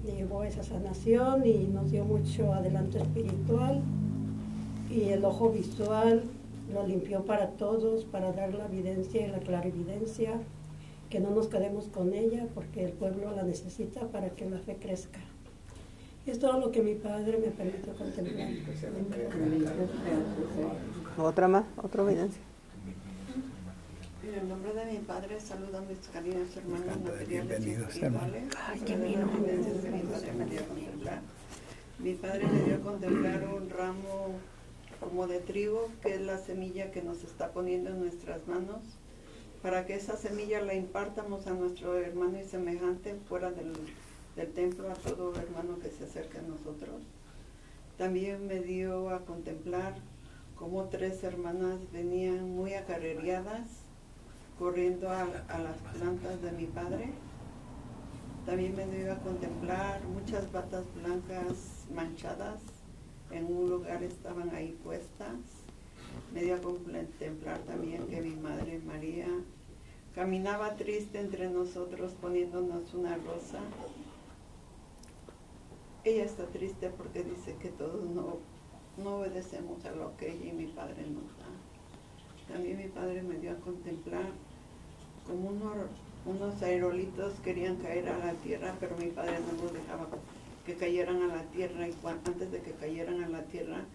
Llevó 0.05 0.43
esa 0.43 0.63
sanación 0.63 1.45
y 1.45 1.67
nos 1.67 1.91
dio 1.91 2.05
mucho 2.05 2.53
adelanto 2.53 2.97
espiritual 2.97 3.81
y 4.89 5.09
el 5.09 5.25
ojo 5.25 5.49
visual 5.49 6.23
lo 6.73 6.87
limpió 6.87 7.25
para 7.25 7.51
todos, 7.51 8.05
para 8.05 8.31
dar 8.31 8.53
la 8.53 8.65
evidencia 8.65 9.25
y 9.25 9.29
la 9.29 9.39
clarividencia, 9.39 10.39
que 11.09 11.19
no 11.19 11.31
nos 11.31 11.47
quedemos 11.47 11.85
con 11.85 12.13
ella 12.13 12.47
porque 12.53 12.85
el 12.85 12.91
pueblo 12.91 13.35
la 13.35 13.43
necesita 13.43 14.07
para 14.07 14.29
que 14.29 14.49
la 14.49 14.59
fe 14.59 14.77
crezca. 14.79 15.19
Y 16.25 16.31
es 16.31 16.39
todo 16.39 16.59
lo 16.59 16.71
que 16.71 16.81
mi 16.81 16.95
padre 16.95 17.37
me 17.37 17.47
permitió 17.47 17.93
contemplar. 17.95 18.49
Otra 21.17 21.47
más, 21.47 21.65
otra 21.81 22.03
evidencia. 22.03 22.46
En 24.27 24.33
el 24.33 24.49
nombre 24.49 24.73
de 24.73 24.91
mi 24.91 24.97
Padre 24.97 25.39
saludo 25.39 25.77
a 25.77 25.81
mis 25.81 25.99
queridos 25.99 26.53
hermanos 26.57 26.99
materiales 26.99 27.65
y 27.65 27.71
espirituales. 27.71 28.43
Ay, 28.57 28.81
mi 28.81 28.93
Padre 30.03 30.35
me 30.35 30.45
dio 30.45 30.59
a 30.59 30.65
contemplar. 30.65 31.21
Mi 31.99 32.13
Padre 32.13 32.47
me 32.47 32.63
dio 32.63 32.75
a 32.75 32.79
contemplar 32.79 33.47
un 33.47 33.69
ramo 33.69 34.31
como 34.99 35.27
de 35.27 35.39
trigo, 35.39 35.89
que 36.01 36.15
es 36.15 36.21
la 36.21 36.39
semilla 36.39 36.91
que 36.91 37.01
nos 37.01 37.23
está 37.23 37.53
poniendo 37.53 37.91
en 37.91 38.01
nuestras 38.01 38.45
manos, 38.49 38.81
para 39.61 39.85
que 39.85 39.95
esa 39.95 40.17
semilla 40.17 40.59
la 40.59 40.73
impartamos 40.73 41.47
a 41.47 41.51
nuestro 41.51 41.97
hermano 41.97 42.37
y 42.37 42.43
semejante 42.43 43.15
fuera 43.29 43.51
del, 43.51 43.71
del 44.35 44.51
templo, 44.51 44.91
a 44.91 44.95
todo 44.95 45.33
hermano 45.37 45.79
que 45.79 45.89
se 45.89 46.03
acerque 46.03 46.39
a 46.39 46.41
nosotros. 46.41 47.01
También 47.97 48.45
me 48.45 48.59
dio 48.59 49.09
a 49.09 49.23
contemplar 49.23 49.95
cómo 50.57 50.89
tres 50.89 51.23
hermanas 51.23 51.79
venían 51.93 52.49
muy 52.53 52.73
acarreadas 52.73 53.86
corriendo 54.57 55.09
a, 55.09 55.25
las 55.25 55.77
plantas 55.95 56.41
de 56.41 56.51
mi 56.51 56.65
padre. 56.65 57.09
También 58.45 58.75
me 58.75 58.85
dio 58.87 59.11
a 59.11 59.17
contemplar 59.17 60.01
muchas 60.05 60.51
batas 60.51 60.85
blancas 60.95 61.85
manchadas, 61.93 62.61
en 63.31 63.45
un 63.45 63.69
lugar 63.69 64.01
estaban 64.03 64.53
ahí 64.55 64.77
puestas. 64.83 65.35
Me 66.33 66.41
dio 66.41 66.55
a 66.55 66.59
contemplar 66.59 67.59
también 67.59 68.07
que 68.07 68.21
mi 68.21 68.35
madre 68.35 68.79
María 68.85 69.27
caminaba 70.15 70.75
triste 70.75 71.19
entre 71.19 71.49
nosotros 71.49 72.13
poniéndonos 72.13 72.93
una 72.93 73.15
rosa. 73.17 73.59
Ella 76.03 76.23
está 76.23 76.45
triste 76.45 76.89
porque 76.89 77.23
dice 77.23 77.55
que 77.61 77.69
todos 77.69 78.09
no, 78.09 78.37
no 78.97 79.17
obedecemos 79.17 79.83
a 79.85 79.91
lo 79.91 80.15
que 80.15 80.31
ella 80.31 80.45
y 80.45 80.53
mi 80.53 80.67
padre 80.67 81.05
nos 81.05 81.37
da. 81.37 82.53
También 82.53 82.77
mi 82.77 82.87
padre 82.87 83.21
me 83.21 83.35
dio 83.35 83.51
a 83.51 83.55
contemplar 83.55 84.31
como 85.27 85.49
unos, 85.49 85.75
unos 86.25 86.61
aerolitos 86.61 87.33
querían 87.43 87.75
caer 87.77 88.09
a 88.09 88.17
la 88.17 88.33
tierra, 88.33 88.73
pero 88.79 88.95
mi 88.97 89.07
padre 89.07 89.33
no 89.39 89.63
los 89.63 89.73
dejaba 89.73 90.07
que 90.65 90.75
cayeran 90.75 91.21
a 91.23 91.27
la 91.27 91.43
tierra 91.43 91.87
y 91.87 91.93
antes 92.05 92.51
de 92.51 92.59
que 92.61 92.71
cayeran 92.71 93.23
a 93.23 93.29
la 93.29 93.43
tierra 93.43 93.85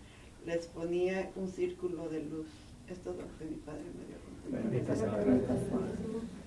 les 0.47 0.67
ponía 0.67 1.31
un 1.37 1.49
círculo 1.49 2.09
de 2.09 2.23
luz. 2.25 2.47
Esto 2.89 3.11
es 3.11 3.17
lo 3.17 3.23
que 3.39 3.45
mi 3.45 3.57
padre 3.57 3.83
me 3.97 4.07
dio 4.07 4.17
a 4.17 4.21
contemplar. 4.25 4.63
Bendito 4.65 4.95
sea 4.95 5.05
el 5.07 5.41
Padre. 5.41 5.63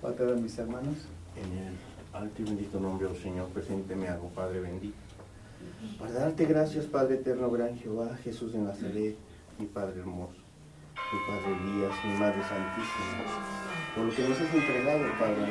Para 0.02 0.16
todos 0.16 0.42
mis 0.42 0.58
hermanos. 0.58 0.98
En 1.36 1.58
el 1.58 1.74
alto 2.14 2.42
y 2.42 2.46
bendito 2.46 2.80
nombre 2.80 3.08
del 3.08 3.18
Señor, 3.18 3.50
presente 3.50 3.96
me 3.96 4.08
hago, 4.08 4.30
Padre 4.30 4.62
bendito. 4.62 4.96
Para 6.00 6.12
darte 6.14 6.46
gracias, 6.46 6.86
Padre 6.86 7.16
eterno, 7.16 7.50
gran 7.52 7.78
Jehová, 7.78 8.16
Jesús 8.24 8.54
de 8.54 8.60
Nazaret, 8.60 9.16
mi 9.60 9.66
Padre 9.66 10.00
hermoso, 10.00 10.40
mi 11.12 11.20
Padre 11.28 11.52
Elías, 11.62 11.96
mi 12.06 12.14
Madre 12.20 12.42
Santísima, 12.44 13.24
por 13.96 14.06
lo 14.06 14.16
que 14.16 14.28
nos 14.28 14.42
has 14.42 14.54
entregado, 14.54 15.04
Padre 15.20 15.46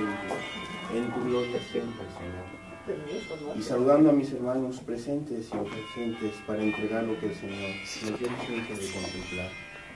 en 0.95 1.13
tu 1.13 1.25
gloria 1.25 1.61
siempre, 1.71 2.07
Señor. 2.11 3.57
Y 3.57 3.63
saludando 3.63 4.11
a 4.11 4.13
mis 4.13 4.31
hermanos 4.33 4.81
presentes 4.81 5.49
y 5.53 5.57
ausentes 5.57 6.35
para 6.47 6.63
entregar 6.63 7.05
lo 7.05 7.19
que 7.19 7.27
el 7.27 7.35
Señor 7.35 7.71
nos 8.11 8.19
dio 8.19 8.29
licencia 8.29 8.77
de 8.77 8.93
contemplar, 8.93 9.51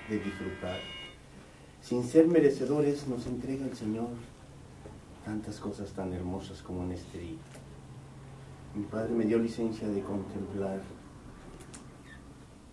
de 0.09 0.18
disfrutar. 0.20 0.80
Sin 1.82 2.05
ser 2.05 2.26
merecedores 2.26 3.07
nos 3.07 3.26
entrega 3.26 3.66
el 3.66 3.76
Señor 3.76 4.09
tantas 5.24 5.61
cosas 5.61 5.92
tan 5.92 6.12
hermosas 6.14 6.62
como 6.62 6.82
en 6.84 6.92
este 6.92 7.18
día. 7.18 7.38
Mi 8.74 8.84
Padre 8.84 9.14
me 9.14 9.24
dio 9.24 9.38
licencia 9.38 9.86
de 9.86 10.01
contemplar 10.01 10.80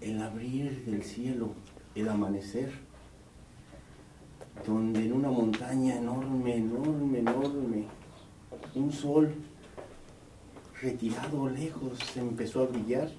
el 0.02 0.22
abrir 0.22 0.86
del 0.86 1.04
cielo, 1.04 1.54
el 1.96 2.10
amanecer, 2.10 2.72
donde 4.68 5.06
en 5.06 5.14
una 5.14 5.30
montaña 5.30 5.96
enorme, 5.96 6.58
enorme, 6.58 7.20
enorme, 7.20 7.86
un 8.76 8.92
sol 8.92 9.34
retirado 10.82 11.50
lejos 11.50 11.98
empezó 12.18 12.64
a 12.64 12.68
brillar. 12.68 13.10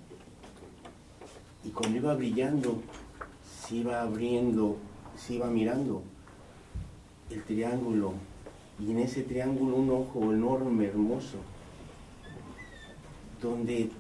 Y 1.65 1.71
cuando 1.71 1.97
iba 1.97 2.15
brillando 2.15 2.83
se 3.67 3.77
iba 3.77 4.03
abriendo, 4.03 4.77
se 5.17 5.35
iba 5.35 5.47
mirando 5.47 6.03
el 7.31 7.43
triángulo. 7.43 8.13
Y 8.79 8.91
en 8.91 8.99
ese 8.99 9.23
triángulo 9.23 9.77
un 9.77 9.91
ojo 9.91 10.33
enorme, 10.33 10.87
hermoso, 10.87 11.39
donde 13.41 13.91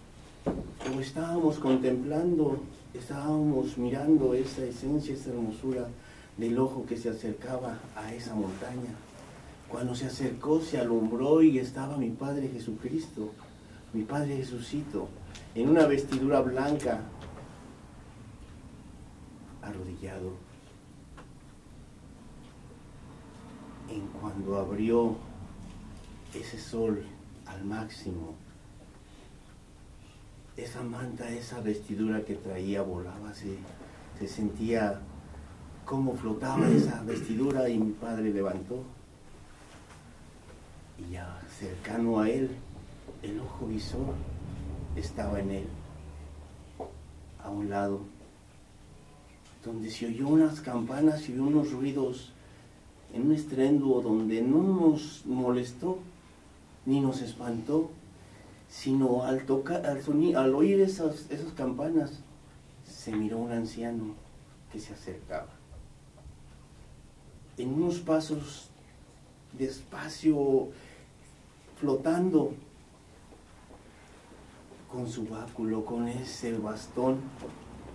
como 0.85 1.01
estábamos 1.01 1.59
contemplando, 1.59 2.61
estábamos 2.99 3.79
mirando 3.79 4.35
esa 4.35 4.65
esencia, 4.65 5.15
esa 5.15 5.31
hermosura 5.31 5.89
del 6.37 6.59
ojo 6.59 6.85
que 6.87 6.97
se 6.97 7.11
acercaba 7.11 7.79
a 7.95 8.13
esa 8.13 8.35
montaña. 8.35 8.95
Cuando 9.69 9.95
se 9.95 10.07
acercó, 10.07 10.61
se 10.61 10.79
alumbró 10.79 11.43
y 11.43 11.59
estaba 11.59 11.97
mi 11.97 12.11
Padre 12.11 12.49
Jesucristo, 12.49 13.33
mi 13.93 14.03
Padre 14.05 14.37
Jesucito, 14.37 15.09
en 15.55 15.69
una 15.69 15.87
vestidura 15.87 16.41
blanca, 16.41 17.01
arrodillado. 19.63 20.33
En 23.89 24.07
cuando 24.21 24.59
abrió 24.59 25.17
ese 26.35 26.59
sol 26.59 27.03
al 27.47 27.65
máximo, 27.65 28.35
esa 30.57 30.83
manta, 30.83 31.29
esa 31.31 31.61
vestidura 31.61 32.25
que 32.25 32.35
traía 32.35 32.83
volaba, 32.83 33.35
se, 33.35 33.57
se 34.19 34.29
sentía 34.29 35.01
cómo 35.85 36.15
flotaba 36.17 36.69
esa 36.71 37.03
vestidura 37.03 37.69
y 37.69 37.79
mi 37.79 37.93
padre 37.93 38.33
levantó. 38.33 38.83
Y 40.99 41.13
ya 41.13 41.41
cercano 41.59 42.21
a 42.21 42.29
él, 42.31 42.51
el 43.23 43.41
ojo 43.41 43.67
visor 43.67 44.15
estaba 44.97 45.41
en 45.41 45.51
él, 45.51 45.67
a 47.43 47.51
un 47.51 47.69
lado, 47.69 48.01
donde 49.65 49.91
se 49.91 50.07
oyó 50.07 50.29
unas 50.29 50.61
campanas 50.61 51.29
y 51.29 51.39
unos 51.39 51.73
ruidos 51.73 52.33
en 53.13 53.27
un 53.27 53.33
estruendo 53.33 54.01
donde 54.01 54.43
no 54.43 54.63
nos 54.63 55.25
molestó 55.27 55.99
ni 56.87 57.01
nos 57.01 57.21
espantó, 57.21 57.91
sino 58.69 59.25
al, 59.25 59.45
tocar, 59.47 59.87
al, 59.87 60.03
soni- 60.03 60.35
al 60.35 60.55
oír 60.55 60.81
esas, 60.81 61.31
esas 61.31 61.53
campanas, 61.53 62.21
se 62.85 63.13
miró 63.13 63.39
un 63.39 63.53
anciano 63.53 64.15
que 64.73 64.79
se 64.81 64.93
acercaba. 64.95 65.49
En 67.57 67.73
unos 67.73 67.99
pasos 68.01 68.69
despacio, 69.53 70.69
flotando, 71.81 72.53
con 74.91 75.09
su 75.09 75.27
báculo, 75.27 75.85
con 75.85 76.09
ese 76.09 76.57
bastón, 76.59 77.21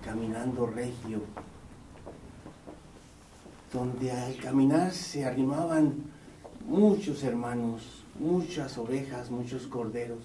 caminando 0.04 0.66
regio, 0.68 1.22
donde 3.72 4.12
al 4.12 4.36
caminar 4.38 4.92
se 4.92 5.26
arrimaban 5.26 5.94
muchos 6.68 7.24
hermanos, 7.24 8.04
muchas 8.20 8.78
ovejas, 8.78 9.30
muchos 9.32 9.68
corderos. 9.68 10.20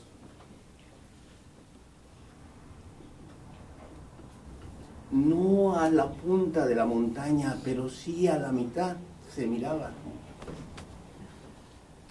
No 5.16 5.78
a 5.78 5.88
la 5.90 6.10
punta 6.10 6.66
de 6.66 6.74
la 6.74 6.84
montaña, 6.84 7.56
pero 7.64 7.88
sí 7.88 8.28
a 8.28 8.38
la 8.38 8.52
mitad 8.52 8.96
se 9.34 9.46
miraba. 9.46 9.90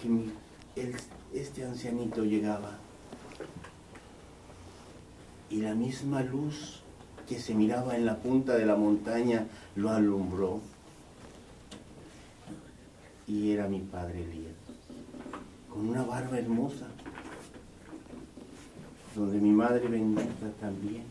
Que 0.02 0.08
el- 0.80 0.96
este 1.32 1.64
ancianito 1.64 2.24
llegaba. 2.24 2.78
Y 5.48 5.60
la 5.60 5.74
misma 5.74 6.22
luz 6.22 6.82
que 7.28 7.38
se 7.38 7.54
miraba 7.54 7.96
en 7.96 8.04
la 8.06 8.16
punta 8.16 8.56
de 8.56 8.66
la 8.66 8.76
montaña 8.76 9.46
lo 9.76 9.90
alumbró. 9.90 10.60
Y 13.28 13.52
era 13.52 13.68
mi 13.68 13.80
padre 13.80 14.22
Elías 14.24 14.54
con 15.72 15.88
una 15.88 16.04
barba 16.04 16.38
hermosa 16.38 16.86
donde 19.14 19.38
mi 19.38 19.50
madre 19.50 19.88
bendita 19.88 20.48
también 20.60 21.02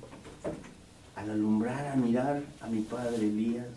al 1.15 1.29
alumbrar, 1.29 1.87
a 1.87 1.95
mirar 1.95 2.43
a 2.61 2.67
mi 2.67 2.81
padre 2.81 3.17
Elías, 3.17 3.67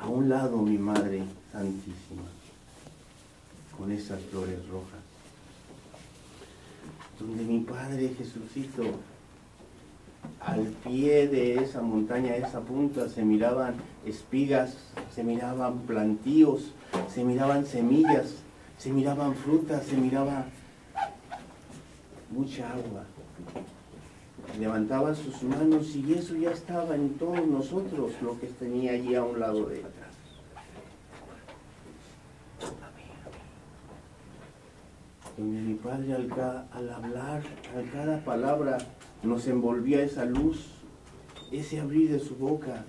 a 0.00 0.08
un 0.08 0.28
lado 0.28 0.58
mi 0.58 0.78
madre 0.78 1.22
santísima, 1.50 2.22
con 3.76 3.90
esas 3.90 4.20
flores 4.24 4.66
rojas, 4.68 5.00
donde 7.18 7.42
mi 7.44 7.60
padre 7.60 8.14
Jesucito, 8.16 8.82
al 10.40 10.66
pie 10.84 11.28
de 11.28 11.56
esa 11.56 11.82
montaña, 11.82 12.36
esa 12.36 12.60
punta, 12.60 13.08
se 13.08 13.24
miraban 13.24 13.74
espigas, 14.06 14.76
se 15.14 15.24
miraban 15.24 15.80
plantíos, 15.80 16.72
se 17.12 17.24
miraban 17.24 17.66
semillas, 17.66 18.34
se 18.78 18.92
miraban 18.92 19.34
frutas, 19.34 19.84
se 19.84 19.96
miraba 19.96 20.46
mucha 22.30 22.70
agua 22.70 23.04
levantaba 24.58 25.14
sus 25.14 25.42
manos 25.42 25.94
y 25.96 26.14
eso 26.14 26.34
ya 26.36 26.50
estaba 26.50 26.94
en 26.94 27.14
todos 27.14 27.46
nosotros, 27.46 28.12
lo 28.22 28.38
que 28.38 28.46
tenía 28.46 28.92
allí 28.92 29.14
a 29.14 29.24
un 29.24 29.40
lado 29.40 29.66
de 29.66 29.80
él. 29.80 29.86
Donde 35.36 35.60
mi 35.60 35.74
padre 35.74 36.14
al, 36.14 36.90
hablar, 36.90 37.42
al 37.76 37.90
cada 37.90 38.24
palabra, 38.24 38.78
nos 39.22 39.48
envolvía 39.48 40.02
esa 40.02 40.24
luz, 40.24 40.66
ese 41.50 41.80
abrir 41.80 42.12
de 42.12 42.20
su 42.20 42.36
boca, 42.36 42.84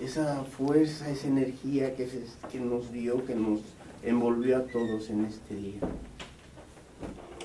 esa 0.00 0.42
fuerza, 0.42 1.08
esa 1.10 1.28
energía 1.28 1.94
que, 1.94 2.08
que 2.50 2.60
nos 2.60 2.92
dio, 2.92 3.24
que 3.24 3.36
nos 3.36 3.60
envolvió 4.02 4.58
a 4.58 4.62
todos 4.62 5.10
en 5.10 5.26
este 5.26 5.54
día. 5.54 5.80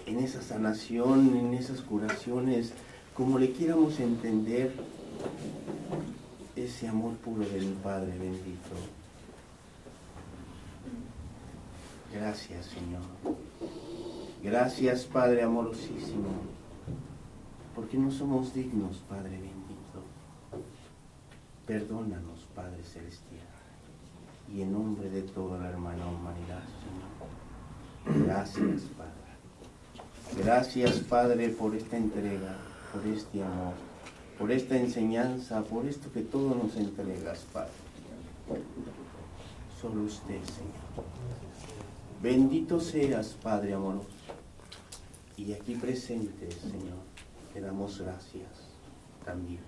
En 0.08 0.20
esa 0.20 0.42
sanación, 0.42 1.38
en 1.38 1.54
esas 1.54 1.82
curaciones, 1.82 2.74
como 3.22 3.38
le 3.38 3.52
quieramos 3.52 4.00
entender, 4.00 4.74
ese 6.56 6.88
amor 6.88 7.14
puro 7.18 7.48
del 7.48 7.68
Padre 7.74 8.18
bendito. 8.18 8.74
Gracias, 12.12 12.66
Señor. 12.66 13.04
Gracias, 14.42 15.06
Padre 15.06 15.44
amorosísimo, 15.44 16.30
porque 17.76 17.96
no 17.96 18.10
somos 18.10 18.56
dignos, 18.56 18.98
Padre 19.08 19.38
bendito. 19.38 20.02
Perdónanos, 21.68 22.48
Padre 22.56 22.84
celestial, 22.84 23.46
y 24.52 24.64
en 24.64 24.74
nombre 24.74 25.12
de 25.12 25.22
toda 25.22 25.60
la 25.60 25.70
hermana 25.70 26.08
humanidad, 26.08 26.64
Señor, 28.04 28.26
Gracias, 28.26 28.82
Padre. 28.98 30.44
Gracias, 30.44 31.00
Padre, 31.02 31.50
por 31.50 31.76
esta 31.76 31.98
entrega, 31.98 32.71
por 32.92 33.06
este 33.08 33.44
amor, 33.44 33.74
por 34.38 34.52
esta 34.52 34.78
enseñanza, 34.78 35.64
por 35.64 35.86
esto 35.86 36.12
que 36.12 36.22
todo 36.22 36.56
nos 36.56 36.76
entregas, 36.76 37.46
Padre. 37.54 37.72
Solo 39.80 40.04
usted, 40.04 40.42
Señor. 40.44 41.06
Bendito 42.22 42.80
seas, 42.80 43.36
Padre 43.42 43.74
amoroso. 43.74 44.08
Y 45.38 45.54
aquí 45.54 45.76
presente, 45.76 46.52
Señor, 46.52 47.00
te 47.54 47.62
damos 47.62 48.00
gracias 48.00 48.50
también 49.26 49.62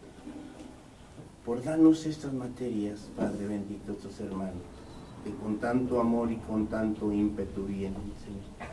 por 1.46 1.62
darnos 1.62 2.06
estas 2.06 2.34
materias, 2.34 3.10
Padre 3.18 3.48
bendito, 3.48 3.94
tus 3.94 4.20
hermanos, 4.22 4.64
que 5.24 5.32
con 5.36 5.58
tanto 5.58 6.00
amor 6.00 6.32
y 6.32 6.38
con 6.38 6.68
tanto 6.68 7.12
ímpetu 7.12 7.66
vienen, 7.66 8.14
Señor. 8.24 8.72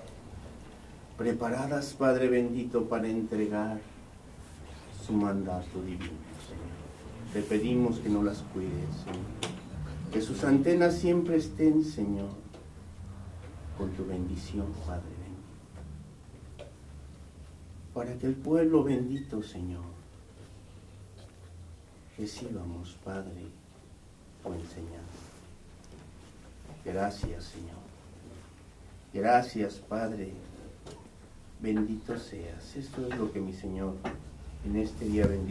Preparadas, 1.19 1.95
Padre 1.95 2.29
bendito, 2.29 2.89
para 2.89 3.09
entregar 3.09 3.81
su 5.11 5.17
mandato 5.17 5.83
divino, 5.83 6.21
Señor. 6.47 7.33
Te 7.33 7.43
pedimos 7.43 7.99
que 7.99 8.09
no 8.09 8.23
las 8.23 8.43
cuides, 8.53 8.95
Señor. 9.05 9.53
Que 10.13 10.21
sus 10.21 10.45
antenas 10.45 10.95
siempre 10.95 11.37
estén, 11.37 11.85
Señor, 11.85 12.31
con 13.77 13.91
tu 13.91 14.07
bendición, 14.07 14.67
Padre 14.87 15.11
bendito. 15.21 16.71
Para 17.93 18.17
que 18.19 18.27
el 18.27 18.35
pueblo 18.35 18.85
bendito, 18.85 19.43
Señor, 19.43 19.83
recibamos, 22.17 22.97
Padre, 23.05 23.47
tu 24.45 24.53
enseñanza. 24.53 25.27
Gracias, 26.85 27.45
Señor. 27.47 27.81
Gracias, 29.13 29.75
Padre. 29.75 30.33
Bendito 31.61 32.17
seas. 32.17 32.77
Esto 32.77 33.09
es 33.09 33.19
lo 33.19 33.33
que 33.33 33.41
mi 33.41 33.53
Señor 33.53 33.97
en 34.65 34.77
este 34.77 35.05
día 35.07 35.27
bendito 35.27 35.51